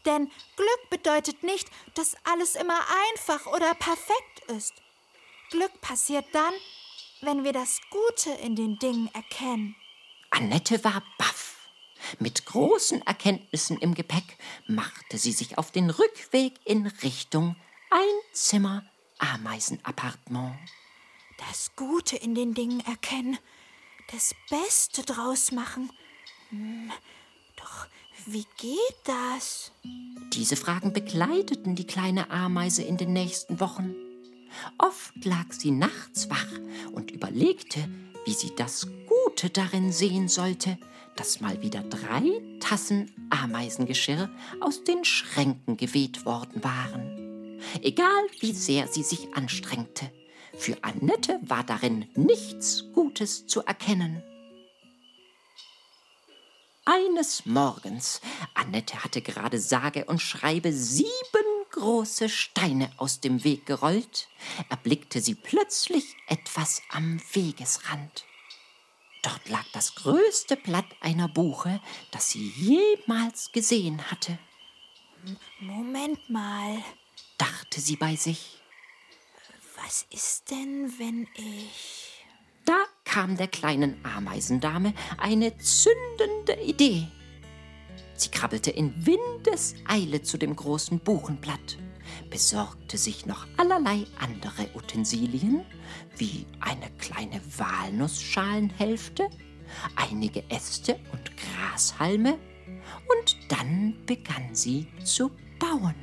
Denn 0.04 0.30
Glück 0.56 0.90
bedeutet 0.90 1.42
nicht, 1.42 1.68
dass 1.94 2.16
alles 2.24 2.54
immer 2.54 2.78
einfach 3.08 3.46
oder 3.46 3.74
perfekt 3.74 4.40
ist. 4.48 4.74
Glück 5.50 5.80
passiert 5.80 6.26
dann, 6.32 6.52
wenn 7.22 7.44
wir 7.44 7.52
das 7.52 7.80
Gute 7.90 8.30
in 8.30 8.54
den 8.54 8.78
Dingen 8.78 9.10
erkennen. 9.14 9.74
Annette 10.30 10.82
war 10.84 11.02
baff. 11.18 11.59
Mit 12.18 12.46
großen 12.46 13.02
Erkenntnissen 13.06 13.78
im 13.78 13.94
Gepäck 13.94 14.36
machte 14.66 15.18
sie 15.18 15.32
sich 15.32 15.58
auf 15.58 15.70
den 15.70 15.90
Rückweg 15.90 16.54
in 16.64 16.86
Richtung 16.86 17.56
Einzimmer 17.90 18.84
Ameisenappartement. 19.18 20.56
Das 21.48 21.74
Gute 21.76 22.16
in 22.16 22.34
den 22.34 22.54
Dingen 22.54 22.80
erkennen, 22.80 23.38
das 24.12 24.34
Beste 24.48 25.02
draus 25.02 25.52
machen. 25.52 25.90
Hm, 26.50 26.90
doch 27.56 27.86
wie 28.26 28.46
geht 28.58 28.96
das? 29.04 29.72
Diese 30.32 30.56
Fragen 30.56 30.92
begleiteten 30.92 31.74
die 31.74 31.86
kleine 31.86 32.30
Ameise 32.30 32.82
in 32.82 32.96
den 32.96 33.12
nächsten 33.12 33.60
Wochen. 33.60 33.94
Oft 34.78 35.24
lag 35.24 35.46
sie 35.50 35.70
nachts 35.70 36.28
wach 36.28 36.46
und 36.92 37.10
überlegte, 37.10 37.88
wie 38.24 38.34
sie 38.34 38.54
das 38.54 38.86
Gute 39.40 39.53
darin 39.55 39.90
sehen 39.90 40.29
sollte, 40.29 40.76
dass 41.16 41.40
mal 41.40 41.62
wieder 41.62 41.83
drei 41.83 42.42
Tassen 42.61 43.11
Ameisengeschirr 43.31 44.29
aus 44.61 44.85
den 44.85 45.03
Schränken 45.03 45.79
geweht 45.79 46.26
worden 46.26 46.62
waren. 46.62 47.59
Egal 47.81 48.22
wie 48.40 48.53
sehr 48.53 48.87
sie 48.87 49.03
sich 49.03 49.33
anstrengte, 49.33 50.12
für 50.59 50.76
Annette 50.85 51.40
war 51.40 51.64
darin 51.64 52.07
nichts 52.14 52.85
Gutes 52.92 53.46
zu 53.46 53.62
erkennen. 53.62 54.22
Eines 56.85 57.46
Morgens, 57.46 58.20
Annette 58.53 59.03
hatte 59.03 59.22
gerade 59.22 59.59
sage 59.59 60.05
und 60.05 60.20
schreibe 60.20 60.70
sieben 60.70 61.09
große 61.70 62.29
Steine 62.29 62.90
aus 62.98 63.20
dem 63.20 63.42
Weg 63.42 63.64
gerollt, 63.64 64.29
erblickte 64.68 65.22
sie 65.22 65.35
plötzlich 65.35 66.14
etwas 66.29 66.83
am 66.90 67.22
Wegesrand. 67.33 68.26
Dort 69.22 69.48
lag 69.48 69.64
das 69.72 69.94
größte 69.96 70.56
Blatt 70.56 70.87
einer 71.00 71.28
Buche, 71.28 71.80
das 72.11 72.30
sie 72.30 72.48
jemals 72.56 73.52
gesehen 73.52 74.11
hatte. 74.11 74.38
Moment 75.61 76.30
mal, 76.30 76.83
dachte 77.37 77.80
sie 77.80 77.96
bei 77.96 78.16
sich. 78.16 78.62
Was 79.76 80.06
ist 80.11 80.50
denn, 80.50 80.92
wenn 80.98 81.28
ich. 81.35 82.24
Da 82.64 82.78
kam 83.04 83.37
der 83.37 83.48
kleinen 83.48 84.04
Ameisendame 84.04 84.94
eine 85.18 85.56
zündende 85.59 86.54
Idee. 86.62 87.09
Sie 88.14 88.30
krabbelte 88.30 88.70
in 88.70 89.06
Windeseile 89.06 90.22
zu 90.22 90.38
dem 90.38 90.54
großen 90.54 91.00
Buchenblatt, 91.00 91.78
besorgte 92.28 92.98
sich 92.98 93.26
noch 93.26 93.46
allerlei 93.56 94.06
andere 94.18 94.68
Utensilien, 94.74 95.64
wie 96.16 96.46
eine 96.61 96.90
kleine 96.98 97.40
Walnussschalenhälfte, 97.56 99.28
einige 99.96 100.44
Äste 100.50 100.98
und 101.12 101.30
Grashalme, 101.37 102.38
und 103.20 103.37
dann 103.48 103.94
begann 104.06 104.54
sie 104.54 104.88
zu 105.04 105.30
bauen. 105.59 105.94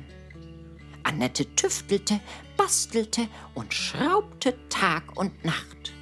Annette 1.02 1.54
tüftelte, 1.54 2.20
bastelte 2.56 3.28
und 3.54 3.72
schraubte 3.72 4.56
Tag 4.68 5.16
und 5.16 5.44
Nacht. 5.44 5.92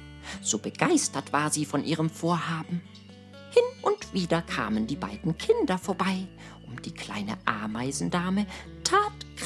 So 0.41 0.57
begeistert 0.57 1.31
war 1.31 1.49
sie 1.49 1.65
von 1.65 1.85
ihrem 1.85 2.09
Vorhaben. 2.09 2.81
Hin 3.51 3.63
und 3.83 4.13
wieder 4.13 4.41
kamen 4.41 4.87
die 4.87 4.95
beiden 4.95 5.37
Kinder 5.37 5.77
vorbei, 5.77 6.27
um 6.67 6.81
die 6.81 6.93
kleine 6.93 7.37
Ameisendame 7.45 8.45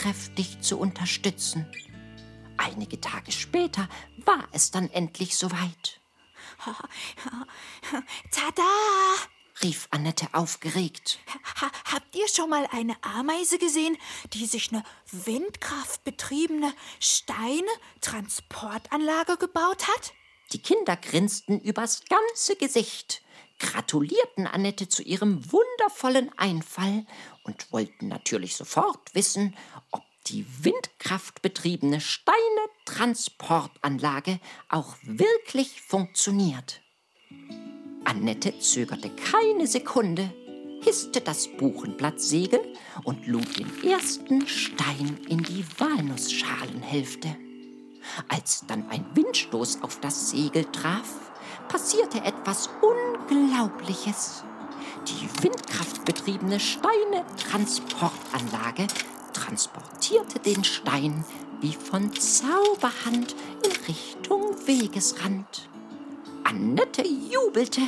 tatkräftig 0.02 0.62
zu 0.62 0.80
unterstützen. 0.80 1.68
Einige 2.58 3.00
Tage 3.00 3.32
später 3.32 3.88
war 4.26 4.48
es 4.52 4.72
dann 4.72 4.90
endlich 4.90 5.38
soweit. 5.38 6.02
Tada! 8.32 8.64
rief 9.64 9.88
Annette 9.92 10.28
aufgeregt. 10.34 11.20
Ha 11.62 11.70
habt 11.92 12.16
ihr 12.16 12.28
schon 12.28 12.50
mal 12.50 12.68
eine 12.72 12.96
Ameise 13.04 13.60
gesehen, 13.60 13.96
die 14.34 14.48
sich 14.48 14.72
eine 14.72 14.84
windkraftbetriebene 15.12 16.74
Steine-Transportanlage 17.00 19.38
gebaut 19.38 19.88
hat? 19.88 20.14
Die 20.54 20.64
Kinder 20.64 20.98
grinsten 20.98 21.60
übers 21.60 22.02
ganze 22.10 22.56
Gesicht 22.56 23.22
gratulierten 23.62 24.48
Annette 24.48 24.90
zu 24.90 25.04
ihrem 25.04 25.40
wundervollen 25.52 26.32
Einfall 26.38 27.06
und 27.44 27.72
wollten 27.72 28.08
natürlich 28.08 28.56
sofort 28.56 29.14
wissen, 29.14 29.56
die 30.28 30.46
windkraftbetriebene 30.62 32.02
Steine-Transportanlage 32.02 34.40
auch 34.70 34.96
wirklich 35.04 35.82
funktioniert. 35.82 36.82
Annette 38.04 38.60
zögerte 38.60 39.10
keine 39.10 39.66
Sekunde, 39.68 40.34
hisste 40.84 41.22
das 41.22 41.48
Buchenblattsegel 41.48 42.60
und 43.04 43.28
lud 43.28 43.60
den 43.60 43.84
ersten 43.84 44.48
Stein 44.48 45.20
in 45.28 45.44
die 45.44 45.64
Walnussschalenhälfte. 45.78 47.38
Als 48.28 48.66
dann 48.68 48.90
ein 48.90 49.06
Windstoß 49.14 49.84
auf 49.84 50.00
das 50.00 50.32
Segel 50.32 50.66
traf, 50.66 51.32
passierte 51.68 52.24
etwas 52.24 52.72
Unglaubliches. 52.82 54.44
Die 55.08 55.30
windkraftbetriebene 55.44 56.60
Steine-Transportanlage 56.60 58.88
transportierte 59.52 60.40
den 60.40 60.64
Stein 60.64 61.26
wie 61.60 61.74
von 61.74 62.10
Zauberhand 62.14 63.36
in 63.66 63.86
Richtung 63.86 64.56
Wegesrand. 64.66 65.70
Annette 66.46 67.04
jubelte. 67.06 67.82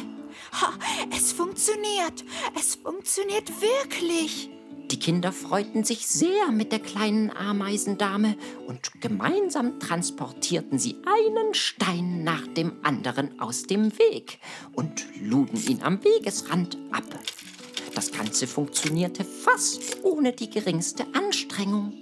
Ha, 0.59 0.73
es 1.15 1.31
funktioniert. 1.31 2.25
Es 2.59 2.75
funktioniert 2.75 3.49
wirklich. 3.61 4.49
Die 4.91 4.99
Kinder 4.99 5.31
freuten 5.31 5.85
sich 5.85 6.05
sehr 6.05 6.51
mit 6.51 6.73
der 6.73 6.79
kleinen 6.79 7.31
Ameisendame 7.31 8.35
und 8.67 8.99
gemeinsam 8.99 9.79
transportierten 9.79 10.79
sie 10.79 10.97
einen 11.05 11.53
Stein 11.53 12.25
nach 12.25 12.45
dem 12.45 12.73
anderen 12.83 13.39
aus 13.39 13.63
dem 13.63 13.97
Weg 13.97 14.39
und 14.73 15.05
luden 15.21 15.65
ihn 15.65 15.81
am 15.81 16.03
Wegesrand 16.03 16.77
ab. 16.91 17.05
Das 17.95 18.11
Ganze 18.11 18.47
funktionierte 18.47 19.23
fast 19.23 20.03
ohne 20.03 20.33
die 20.33 20.49
geringste 20.49 21.05
Anstrengung, 21.13 21.93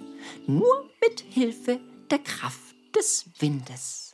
nur 0.48 0.90
mit 1.02 1.22
Hilfe 1.22 1.80
der 2.10 2.20
Kraft 2.20 2.76
des 2.96 3.26
Windes. 3.40 4.14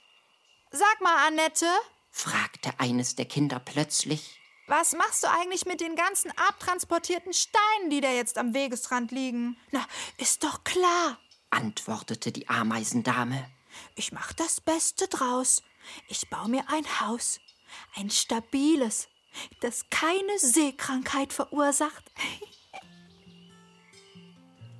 Sag 0.71 1.01
mal, 1.01 1.27
Annette, 1.27 1.67
fragte 2.09 2.71
eines 2.79 3.15
der 3.15 3.25
Kinder 3.25 3.59
plötzlich. 3.59 4.39
was 4.67 4.93
machst 4.93 5.23
du 5.23 5.29
eigentlich 5.29 5.65
mit 5.65 5.79
den 5.79 5.95
ganzen 5.95 6.31
abtransportierten 6.31 7.33
Steinen, 7.33 7.89
die 7.89 8.01
da 8.01 8.11
jetzt 8.11 8.37
am 8.37 8.53
Wegesrand 8.53 9.11
liegen? 9.11 9.57
Na, 9.71 9.85
ist 10.17 10.43
doch 10.43 10.63
klar. 10.63 11.19
antwortete 11.51 12.31
die 12.31 12.49
Ameisendame. 12.49 13.49
Ich 13.95 14.11
mach 14.11 14.33
das 14.33 14.59
Beste 14.59 15.07
draus. 15.07 15.61
Ich 16.07 16.29
baue 16.29 16.49
mir 16.49 16.63
ein 16.69 16.99
Haus. 16.99 17.39
Ein 17.95 18.09
stabiles, 18.09 19.07
das 19.61 19.89
keine 19.89 20.39
Seekrankheit 20.39 21.33
verursacht. 21.33 22.11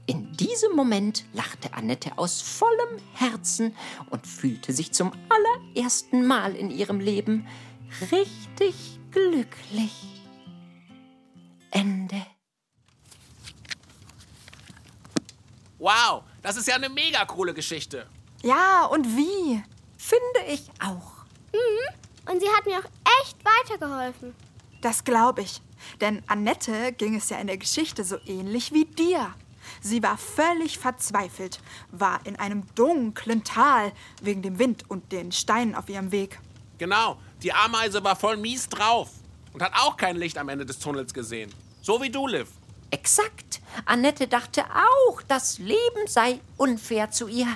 In 0.05 0.31
diesem 0.37 0.73
Moment 0.73 1.25
lachte 1.33 1.73
Annette 1.73 2.17
aus 2.17 2.41
vollem 2.41 3.01
Herzen 3.13 3.75
und 4.09 4.25
fühlte 4.25 4.71
sich 4.71 4.93
zum 4.93 5.11
allerersten 5.29 6.25
Mal 6.25 6.55
in 6.55 6.71
ihrem 6.71 7.01
Leben 7.01 7.47
richtig 8.11 8.99
glücklich. 9.11 9.91
Ende. 11.71 12.25
Wow, 15.77 16.23
das 16.41 16.57
ist 16.57 16.67
ja 16.67 16.75
eine 16.75 16.89
mega 16.89 17.25
coole 17.25 17.53
Geschichte. 17.53 18.07
Ja, 18.43 18.85
und 18.85 19.05
wie? 19.15 19.61
Finde 19.97 20.39
ich 20.47 20.69
auch. 20.79 21.25
Und 22.31 22.39
sie 22.39 22.49
hat 22.49 22.65
mir 22.65 22.79
auch 22.79 22.89
echt 23.21 23.37
weitergeholfen. 23.43 24.33
Das 24.81 25.03
glaube 25.03 25.41
ich. 25.41 25.61
Denn 26.01 26.23
Annette 26.27 26.93
ging 26.93 27.15
es 27.15 27.29
ja 27.29 27.37
in 27.37 27.47
der 27.47 27.57
Geschichte 27.57 28.03
so 28.03 28.17
ähnlich 28.25 28.73
wie 28.73 28.85
dir. 28.85 29.33
Sie 29.81 30.01
war 30.01 30.17
völlig 30.17 30.79
verzweifelt, 30.79 31.59
war 31.91 32.19
in 32.25 32.37
einem 32.37 32.63
dunklen 32.75 33.43
Tal 33.43 33.91
wegen 34.21 34.41
dem 34.41 34.59
Wind 34.59 34.89
und 34.89 35.11
den 35.11 35.31
Steinen 35.31 35.75
auf 35.75 35.89
ihrem 35.89 36.11
Weg. 36.11 36.39
Genau, 36.77 37.17
die 37.43 37.53
Ameise 37.53 38.03
war 38.03 38.15
voll 38.15 38.37
mies 38.37 38.69
drauf 38.69 39.09
und 39.53 39.61
hat 39.61 39.73
auch 39.75 39.97
kein 39.97 40.15
Licht 40.15 40.37
am 40.37 40.49
Ende 40.49 40.65
des 40.65 40.79
Tunnels 40.79 41.13
gesehen. 41.13 41.53
So 41.81 42.01
wie 42.01 42.09
du, 42.09 42.27
Liv. 42.27 42.47
Exakt. 42.91 43.61
Annette 43.85 44.27
dachte 44.27 44.63
auch, 44.63 45.21
das 45.23 45.57
Leben 45.59 46.07
sei 46.07 46.39
unfair 46.55 47.11
zu 47.11 47.27
ihr. 47.27 47.47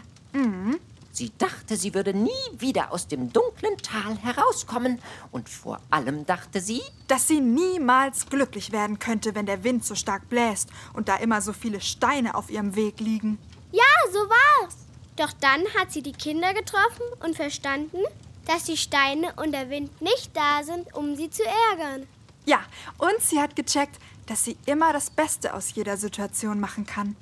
Sie 1.12 1.32
dachte, 1.38 1.76
sie 1.76 1.94
würde 1.94 2.14
nie 2.14 2.30
wieder 2.58 2.92
aus 2.92 3.08
dem 3.08 3.34
dunklen 3.34 3.78
Tal 3.78 4.18
herauskommen. 4.18 5.00
Und 5.32 5.50
vor 5.50 5.80
allem 5.90 6.26
dachte 6.26 6.62
sie, 6.62 6.82
Dass 7.08 7.28
sie 7.28 7.42
niemals 7.42 8.28
glücklich 8.28 8.72
werden 8.72 8.98
könnte, 8.98 9.36
wenn 9.36 9.46
der 9.46 9.66
Wind 9.66 9.84
so 9.84 9.96
stark 9.96 10.30
bläst 10.30 10.70
und 10.94 11.10
da 11.10 11.18
immer 11.18 11.42
so 11.42 11.52
viele 11.52 11.82
Steine 11.82 12.36
auf 12.36 12.50
ihrem 12.50 12.76
Weg 12.76 13.02
liegen. 13.02 13.38
Ja, 13.74 13.84
so 14.12 14.20
war's. 14.20 14.76
Doch 15.18 15.34
dann 15.34 15.62
hat 15.78 15.92
sie 15.92 16.02
die 16.02 16.14
Kinder 16.14 16.54
getroffen 16.54 17.04
und 17.24 17.36
verstanden, 17.36 17.98
dass 18.46 18.64
die 18.64 18.78
Steine 18.78 19.34
und 19.36 19.52
der 19.52 19.70
Wind 19.70 20.02
nicht 20.02 20.32
da 20.36 20.64
sind, 20.64 20.94
um 20.96 21.16
sie 21.16 21.30
zu 21.30 21.44
ärgern. 21.44 22.08
Ja, 22.46 22.62
und 22.98 23.22
sie 23.22 23.40
hat 23.40 23.56
gecheckt, 23.56 24.00
dass 24.26 24.46
sie 24.46 24.58
immer 24.66 24.94
das 24.94 25.10
Beste 25.10 25.54
aus 25.54 25.76
jeder 25.76 25.98
Situation 25.98 26.60
machen 26.60 26.86
kann. 26.86 27.16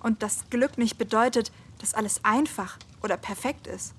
Und 0.00 0.22
dass 0.22 0.48
Glück 0.50 0.78
nicht 0.78 0.98
bedeutet, 0.98 1.52
dass 1.78 1.94
alles 1.94 2.24
einfach 2.24 2.78
oder 3.02 3.16
perfekt 3.16 3.66
ist. 3.66 3.94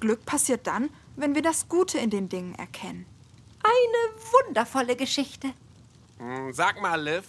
Glück 0.00 0.24
passiert 0.24 0.66
dann, 0.66 0.90
wenn 1.16 1.34
wir 1.34 1.42
das 1.42 1.68
Gute 1.68 1.98
in 1.98 2.10
den 2.10 2.28
Dingen 2.28 2.54
erkennen. 2.54 3.06
eine 3.64 4.22
wundervolle 4.46 4.96
Geschichte. 4.96 5.52
Hm, 6.18 6.52
Sag 6.52 6.80
mal, 6.80 7.00
Liv, 7.00 7.24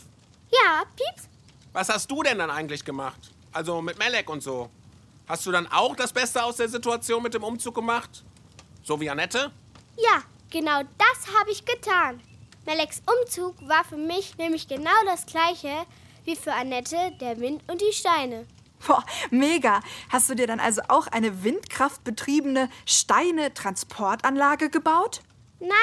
Ja, 0.51 0.83
Pieps? 0.95 1.27
was 1.73 1.89
hast 1.89 2.09
du 2.09 2.23
denn 2.23 2.37
dann 2.39 2.49
eigentlich 2.49 2.83
gemacht? 2.85 3.19
Also 3.51 3.81
mit 3.81 3.97
Melek 3.99 4.29
und 4.29 4.41
so. 4.41 4.69
Hast 5.27 5.45
du 5.45 5.51
dann 5.51 5.67
auch 5.71 5.95
das 5.95 6.11
Beste 6.11 6.43
aus 6.43 6.57
der 6.57 6.69
Situation 6.69 7.21
mit 7.23 7.33
dem 7.33 7.43
Umzug 7.43 7.75
gemacht? 7.75 8.23
So 8.83 8.99
wie 8.99 9.09
Annette? 9.09 9.51
Ja, 9.97 10.21
genau 10.49 10.81
das 10.81 11.33
habe 11.39 11.51
ich 11.51 11.63
getan. 11.65 12.19
Meleks 12.65 13.01
Umzug 13.05 13.55
war 13.67 13.83
für 13.83 13.97
mich 13.97 14.37
nämlich 14.37 14.67
genau 14.67 14.91
das 15.05 15.25
gleiche 15.25 15.85
wie 16.25 16.35
für 16.35 16.53
Annette 16.53 17.11
der 17.19 17.39
Wind 17.39 17.63
und 17.69 17.81
die 17.81 17.93
Steine. 17.93 18.45
Boah, 18.85 19.03
mega. 19.29 19.81
Hast 20.09 20.29
du 20.29 20.35
dir 20.35 20.47
dann 20.47 20.59
also 20.59 20.81
auch 20.89 21.07
eine 21.07 21.43
windkraftbetriebene 21.43 22.69
Steine-Transportanlage 22.85 24.69
gebaut? 24.69 25.21
Naja, 25.59 25.73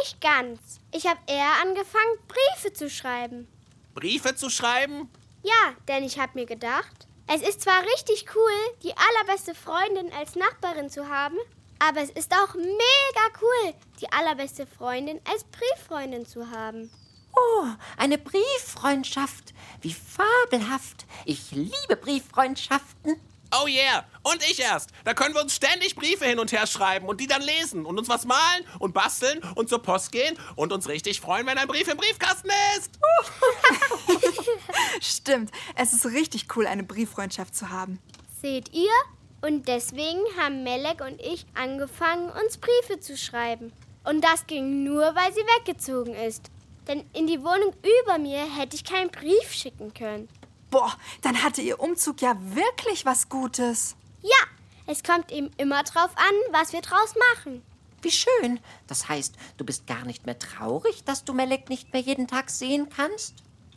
nicht 0.00 0.20
ganz. 0.20 0.80
Ich 0.92 1.06
habe 1.06 1.20
eher 1.26 1.52
angefangen, 1.62 2.18
Briefe 2.26 2.72
zu 2.72 2.90
schreiben. 2.90 3.46
Briefe 3.94 4.34
zu 4.34 4.50
schreiben? 4.50 5.08
Ja, 5.42 5.74
denn 5.86 6.02
ich 6.02 6.18
habe 6.18 6.32
mir 6.34 6.46
gedacht, 6.46 7.06
es 7.28 7.42
ist 7.42 7.60
zwar 7.60 7.82
richtig 7.82 8.26
cool, 8.34 8.74
die 8.82 8.94
allerbeste 8.96 9.54
Freundin 9.54 10.12
als 10.12 10.34
Nachbarin 10.34 10.90
zu 10.90 11.08
haben, 11.08 11.36
aber 11.78 12.00
es 12.00 12.10
ist 12.10 12.32
auch 12.32 12.54
mega 12.54 13.40
cool, 13.40 13.74
die 14.00 14.10
allerbeste 14.10 14.66
Freundin 14.66 15.20
als 15.30 15.44
Brieffreundin 15.44 16.26
zu 16.26 16.50
haben. 16.50 16.90
Oh, 17.38 17.66
eine 17.96 18.18
Brieffreundschaft. 18.18 19.54
Wie 19.80 19.94
fabelhaft. 19.94 21.06
Ich 21.24 21.52
liebe 21.52 21.96
Brieffreundschaften. 22.00 23.20
Oh 23.54 23.66
yeah, 23.66 24.04
und 24.24 24.42
ich 24.50 24.60
erst. 24.60 24.90
Da 25.04 25.14
können 25.14 25.34
wir 25.34 25.40
uns 25.40 25.54
ständig 25.54 25.94
Briefe 25.94 26.26
hin 26.26 26.38
und 26.38 26.52
her 26.52 26.66
schreiben 26.66 27.06
und 27.06 27.20
die 27.20 27.26
dann 27.26 27.40
lesen 27.40 27.86
und 27.86 27.98
uns 27.98 28.08
was 28.08 28.26
malen 28.26 28.64
und 28.78 28.92
basteln 28.92 29.40
und 29.54 29.70
zur 29.70 29.82
Post 29.82 30.12
gehen 30.12 30.38
und 30.54 30.72
uns 30.72 30.88
richtig 30.88 31.20
freuen, 31.20 31.46
wenn 31.46 31.56
ein 31.56 31.68
Brief 31.68 31.88
im 31.88 31.96
Briefkasten 31.96 32.50
ist. 32.76 32.98
Stimmt, 35.00 35.50
es 35.76 35.94
ist 35.94 36.06
richtig 36.06 36.54
cool, 36.56 36.66
eine 36.66 36.82
Brieffreundschaft 36.82 37.54
zu 37.54 37.70
haben. 37.70 38.00
Seht 38.42 38.74
ihr? 38.74 38.92
Und 39.40 39.68
deswegen 39.68 40.20
haben 40.38 40.64
Melek 40.64 41.00
und 41.00 41.20
ich 41.20 41.46
angefangen, 41.54 42.30
uns 42.30 42.58
Briefe 42.58 43.00
zu 43.00 43.16
schreiben. 43.16 43.72
Und 44.04 44.22
das 44.22 44.46
ging 44.46 44.84
nur, 44.84 45.14
weil 45.14 45.32
sie 45.32 45.40
weggezogen 45.58 46.14
ist. 46.14 46.50
Denn 46.88 47.04
in 47.12 47.26
die 47.26 47.42
Wohnung 47.42 47.74
über 48.04 48.18
mir 48.18 48.44
hätte 48.56 48.74
ich 48.74 48.84
keinen 48.84 49.10
Brief 49.10 49.52
schicken 49.52 49.92
können. 49.92 50.28
Boah, 50.70 50.92
dann 51.22 51.42
hatte 51.42 51.62
ihr 51.62 51.80
Umzug 51.80 52.22
ja 52.22 52.34
wirklich 52.40 53.04
was 53.06 53.28
Gutes. 53.28 53.94
Ja, 54.22 54.46
es 54.86 55.02
kommt 55.02 55.30
eben 55.30 55.50
immer 55.58 55.82
drauf 55.82 56.10
an, 56.16 56.34
was 56.50 56.72
wir 56.72 56.80
draus 56.80 57.14
machen. 57.34 57.62
Wie 58.00 58.10
schön. 58.10 58.60
Das 58.86 59.08
heißt, 59.08 59.34
du 59.56 59.64
bist 59.64 59.86
gar 59.86 60.04
nicht 60.04 60.24
mehr 60.24 60.38
traurig, 60.38 61.04
dass 61.04 61.24
du 61.24 61.34
Melek 61.34 61.68
nicht 61.68 61.92
mehr 61.92 62.02
jeden 62.02 62.26
Tag 62.26 62.48
sehen 62.48 62.88
kannst? 62.88 63.34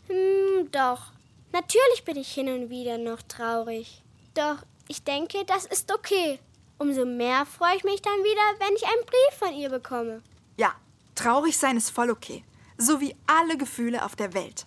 Hm, 0.07 0.71
doch. 0.71 1.11
Natürlich 1.51 2.05
bin 2.05 2.17
ich 2.17 2.31
hin 2.31 2.47
und 2.47 2.69
wieder 2.69 2.97
noch 2.97 3.21
traurig. 3.23 4.03
Doch 4.33 4.57
ich 4.87 5.03
denke, 5.03 5.43
das 5.45 5.65
ist 5.65 5.93
okay. 5.93 6.39
Umso 6.77 7.05
mehr 7.05 7.45
freue 7.45 7.75
ich 7.75 7.83
mich 7.83 8.01
dann 8.01 8.23
wieder, 8.23 8.65
wenn 8.65 8.75
ich 8.75 8.85
einen 8.85 9.05
Brief 9.05 9.37
von 9.37 9.53
ihr 9.53 9.69
bekomme. 9.69 10.21
Ja, 10.57 10.73
traurig 11.15 11.57
sein 11.57 11.77
ist 11.77 11.89
voll 11.89 12.09
okay. 12.09 12.43
So 12.83 12.99
wie 12.99 13.15
alle 13.27 13.57
Gefühle 13.57 14.03
auf 14.03 14.15
der 14.15 14.33
Welt. 14.33 14.65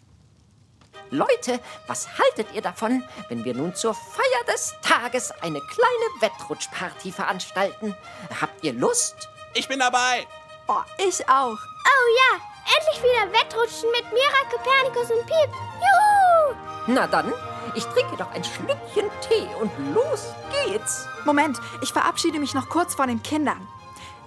Leute, 1.10 1.58
was 1.88 2.06
haltet 2.16 2.46
ihr 2.54 2.62
davon, 2.62 3.02
wenn 3.28 3.44
wir 3.44 3.54
nun 3.54 3.74
zur 3.74 3.92
Feier 3.92 4.54
des 4.54 4.72
Tages 4.82 5.32
eine 5.42 5.60
kleine 5.60 6.20
Wettrutschparty 6.20 7.10
veranstalten? 7.10 7.96
Habt 8.40 8.62
ihr 8.62 8.72
Lust? 8.72 9.16
Ich 9.54 9.66
bin 9.66 9.80
dabei. 9.80 10.28
Oh, 10.68 10.82
ich 10.96 11.28
auch. 11.28 11.58
Oh 11.58 12.06
ja, 12.20 12.40
endlich 12.76 13.02
wieder 13.02 13.32
Wettrutschen 13.32 13.90
mit 13.90 14.04
Mira, 14.12 14.48
Kopernikus 14.48 15.10
und 15.10 15.26
Piep. 15.26 15.50
Juhu! 15.80 16.56
Na 16.86 17.08
dann, 17.08 17.32
ich 17.74 17.84
trinke 17.86 18.16
doch 18.16 18.30
ein 18.30 18.44
Schlückchen 18.44 19.10
Tee 19.28 19.48
und 19.60 19.72
los 19.92 20.32
geht's. 20.64 21.08
Moment, 21.24 21.58
ich 21.82 21.92
verabschiede 21.92 22.38
mich 22.38 22.54
noch 22.54 22.68
kurz 22.68 22.94
vor 22.94 23.08
den 23.08 23.24
Kindern. 23.24 23.66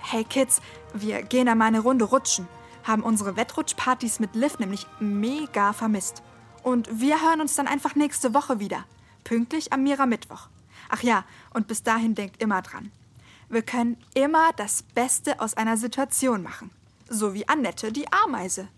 Hey 0.01 0.25
Kids, 0.25 0.59
wir 0.93 1.23
gehen 1.23 1.47
einmal 1.47 1.69
eine 1.69 1.79
Runde 1.79 2.03
rutschen. 2.03 2.49
Haben 2.87 3.03
unsere 3.03 3.35
Wettrutschpartys 3.35 4.21
mit 4.21 4.33
Liv 4.33 4.59
nämlich 4.59 4.87
mega 5.01 5.73
vermisst. 5.73 6.23
Und 6.63 6.87
wir 7.01 7.21
hören 7.21 7.41
uns 7.41 7.53
dann 7.53 7.67
einfach 7.67 7.95
nächste 7.95 8.33
Woche 8.33 8.61
wieder. 8.61 8.85
Pünktlich 9.25 9.73
am 9.73 9.83
Mira 9.83 10.05
Mittwoch. 10.05 10.47
Ach 10.87 11.03
ja, 11.03 11.25
und 11.53 11.67
bis 11.67 11.83
dahin 11.83 12.15
denkt 12.15 12.41
immer 12.41 12.61
dran. 12.61 12.93
Wir 13.49 13.61
können 13.61 13.97
immer 14.13 14.53
das 14.55 14.83
Beste 14.83 15.41
aus 15.41 15.55
einer 15.55 15.75
Situation 15.75 16.41
machen. 16.43 16.71
So 17.09 17.33
wie 17.33 17.47
Annette, 17.49 17.91
die 17.91 18.11
Ameise. 18.11 18.69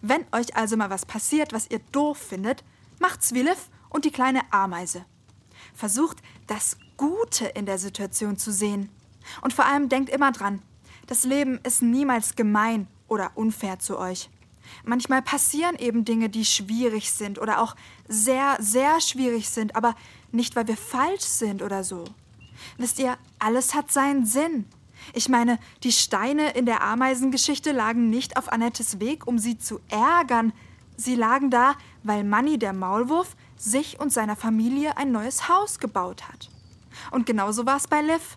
Wenn 0.00 0.24
euch 0.32 0.56
also 0.56 0.78
mal 0.78 0.88
was 0.88 1.04
passiert, 1.04 1.52
was 1.52 1.70
ihr 1.70 1.80
doof 1.92 2.16
findet, 2.16 2.64
macht's 2.98 3.34
wie 3.34 3.42
Liv 3.42 3.68
und 3.90 4.06
die 4.06 4.10
kleine 4.10 4.40
Ameise. 4.50 5.04
Versucht, 5.74 6.22
das 6.46 6.78
Gute 6.96 7.46
in 7.46 7.66
der 7.66 7.78
Situation 7.78 8.38
zu 8.38 8.52
sehen. 8.52 8.88
Und 9.42 9.52
vor 9.52 9.66
allem 9.66 9.90
denkt 9.90 10.08
immer 10.08 10.32
dran, 10.32 10.62
das 11.06 11.24
Leben 11.24 11.60
ist 11.62 11.82
niemals 11.82 12.36
gemein 12.36 12.86
oder 13.10 13.32
unfair 13.34 13.78
zu 13.78 13.98
euch. 13.98 14.30
Manchmal 14.84 15.20
passieren 15.20 15.76
eben 15.76 16.04
Dinge, 16.04 16.28
die 16.28 16.44
schwierig 16.44 17.10
sind 17.10 17.38
oder 17.40 17.60
auch 17.60 17.74
sehr, 18.08 18.56
sehr 18.60 19.00
schwierig 19.00 19.50
sind, 19.50 19.76
aber 19.76 19.94
nicht, 20.32 20.56
weil 20.56 20.68
wir 20.68 20.76
falsch 20.76 21.22
sind 21.22 21.62
oder 21.62 21.84
so. 21.84 22.04
Wisst 22.78 22.98
ihr, 22.98 23.16
alles 23.38 23.74
hat 23.74 23.90
seinen 23.90 24.26
Sinn. 24.26 24.66
Ich 25.12 25.28
meine, 25.28 25.58
die 25.82 25.92
Steine 25.92 26.50
in 26.50 26.66
der 26.66 26.82
Ameisengeschichte 26.82 27.72
lagen 27.72 28.10
nicht 28.10 28.36
auf 28.36 28.52
Annettes 28.52 29.00
Weg, 29.00 29.26
um 29.26 29.38
sie 29.38 29.58
zu 29.58 29.80
ärgern. 29.88 30.52
Sie 30.96 31.14
lagen 31.14 31.50
da, 31.50 31.74
weil 32.02 32.22
Manny 32.22 32.58
der 32.58 32.72
Maulwurf 32.72 33.34
sich 33.56 33.98
und 33.98 34.12
seiner 34.12 34.36
Familie 34.36 34.96
ein 34.96 35.10
neues 35.10 35.48
Haus 35.48 35.78
gebaut 35.78 36.28
hat. 36.28 36.50
Und 37.10 37.26
genauso 37.26 37.66
war 37.66 37.76
es 37.76 37.88
bei 37.88 38.02
Liv. 38.02 38.36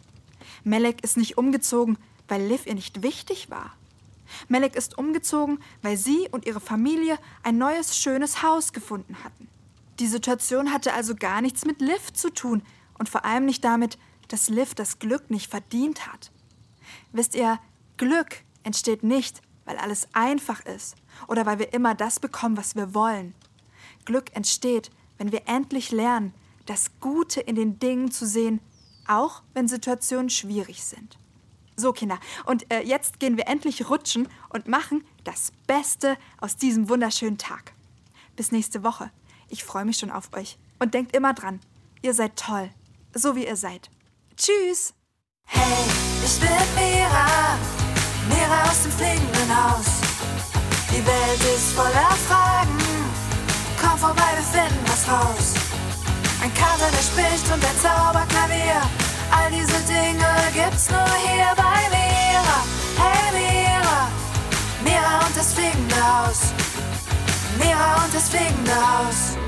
Melek 0.64 1.04
ist 1.04 1.18
nicht 1.18 1.38
umgezogen, 1.38 1.98
weil 2.28 2.42
Liv 2.42 2.66
ihr 2.66 2.76
nicht 2.76 3.04
wichtig 3.04 3.50
war. 3.50 3.74
Melek 4.48 4.76
ist 4.76 4.98
umgezogen, 4.98 5.60
weil 5.82 5.98
sie 5.98 6.28
und 6.32 6.46
ihre 6.46 6.60
Familie 6.60 7.18
ein 7.44 7.58
neues, 7.58 7.98
schönes 7.98 8.44
Haus 8.44 8.74
gefunden 8.74 9.24
hatten. 9.24 9.48
Die 10.00 10.08
Situation 10.08 10.74
hatte 10.74 10.94
also 10.94 11.16
gar 11.16 11.42
nichts 11.42 11.66
mit 11.66 11.82
Liv 11.82 12.14
zu 12.14 12.32
tun 12.32 12.64
und 12.98 13.10
vor 13.10 13.26
allem 13.26 13.46
nicht 13.46 13.64
damit, 13.64 13.98
dass 14.28 14.50
Liv 14.50 14.74
das 14.74 15.00
Glück 15.00 15.30
nicht 15.30 15.50
verdient 15.50 16.08
hat. 16.08 16.32
Wisst 17.12 17.36
ihr, 17.36 17.60
Glück 17.98 18.44
entsteht 18.64 19.04
nicht, 19.04 19.42
weil 19.66 19.78
alles 19.78 20.08
einfach 20.14 20.62
ist 20.62 20.96
oder 21.28 21.46
weil 21.46 21.60
wir 21.60 21.74
immer 21.74 21.96
das 21.96 22.20
bekommen, 22.20 22.58
was 22.58 22.76
wir 22.76 22.94
wollen. 22.94 23.36
Glück 24.06 24.36
entsteht, 24.36 24.90
wenn 25.18 25.32
wir 25.32 25.48
endlich 25.48 25.92
lernen, 25.92 26.34
das 26.66 26.92
Gute 27.00 27.42
in 27.42 27.56
den 27.56 27.80
Dingen 27.80 28.12
zu 28.12 28.26
sehen, 28.26 28.60
auch 29.08 29.44
wenn 29.54 29.68
Situationen 29.68 30.30
schwierig 30.30 30.84
sind. 30.84 31.18
So, 31.76 31.92
Kinder, 31.92 32.20
und 32.46 32.72
äh, 32.72 32.82
jetzt 32.82 33.20
gehen 33.20 33.38
wir 33.38 33.48
endlich 33.48 33.90
rutschen 33.90 34.28
und 34.50 34.68
machen 34.68 35.04
das 35.24 35.52
Beste 35.66 36.18
aus 36.40 36.56
diesem 36.56 36.90
wunderschönen 36.90 37.38
Tag. 37.38 37.74
Bis 38.36 38.52
nächste 38.52 38.84
Woche. 38.84 39.12
Ich 39.50 39.64
freue 39.64 39.86
mich 39.86 39.98
schon 39.98 40.12
auf 40.12 40.34
euch. 40.34 40.58
Und 40.80 40.94
denkt 40.94 41.16
immer 41.16 41.34
dran, 41.34 41.60
ihr 42.02 42.14
seid 42.14 42.36
toll, 42.36 42.70
so 43.14 43.36
wie 43.36 43.48
ihr 43.48 43.56
seid. 43.56 43.90
Tschüss! 44.36 44.94
Hey, 45.46 45.86
ich 46.24 46.40
bin 46.40 46.50
Mira, 46.76 47.58
Mira 48.30 48.70
aus 48.70 48.84
dem 48.84 48.92
fliegenden 48.92 49.56
Haus. 49.56 49.86
Die 50.90 51.06
Welt 51.06 51.56
ist 51.56 51.72
voller 51.74 52.12
Fragen, 52.28 52.78
komm 53.82 53.98
vorbei, 53.98 54.30
wir 54.36 54.44
finden 54.44 54.84
was 54.86 55.08
raus. 55.08 55.54
Ein 56.42 56.54
Kater, 56.54 56.92
der 56.92 57.02
spricht 57.02 57.46
und 57.54 57.64
ein 57.64 57.78
Zauberklavier. 57.78 58.82
All 59.44 59.52
diese 59.52 59.80
Dinge 59.92 60.26
gibt's 60.54 60.90
nur 60.90 61.04
hier 61.16 61.54
bei 61.58 61.90
Mira. 61.92 62.60
Hey 62.98 63.30
Mira, 63.34 64.08
Mira 64.86 65.26
und 65.26 65.36
das 65.36 65.54
fliegende 65.54 65.96
Haus. 65.96 66.54
Mira 67.60 68.06
und 68.06 68.14
das 68.14 68.30
fliegende 68.30 68.74
Haus. 68.74 69.43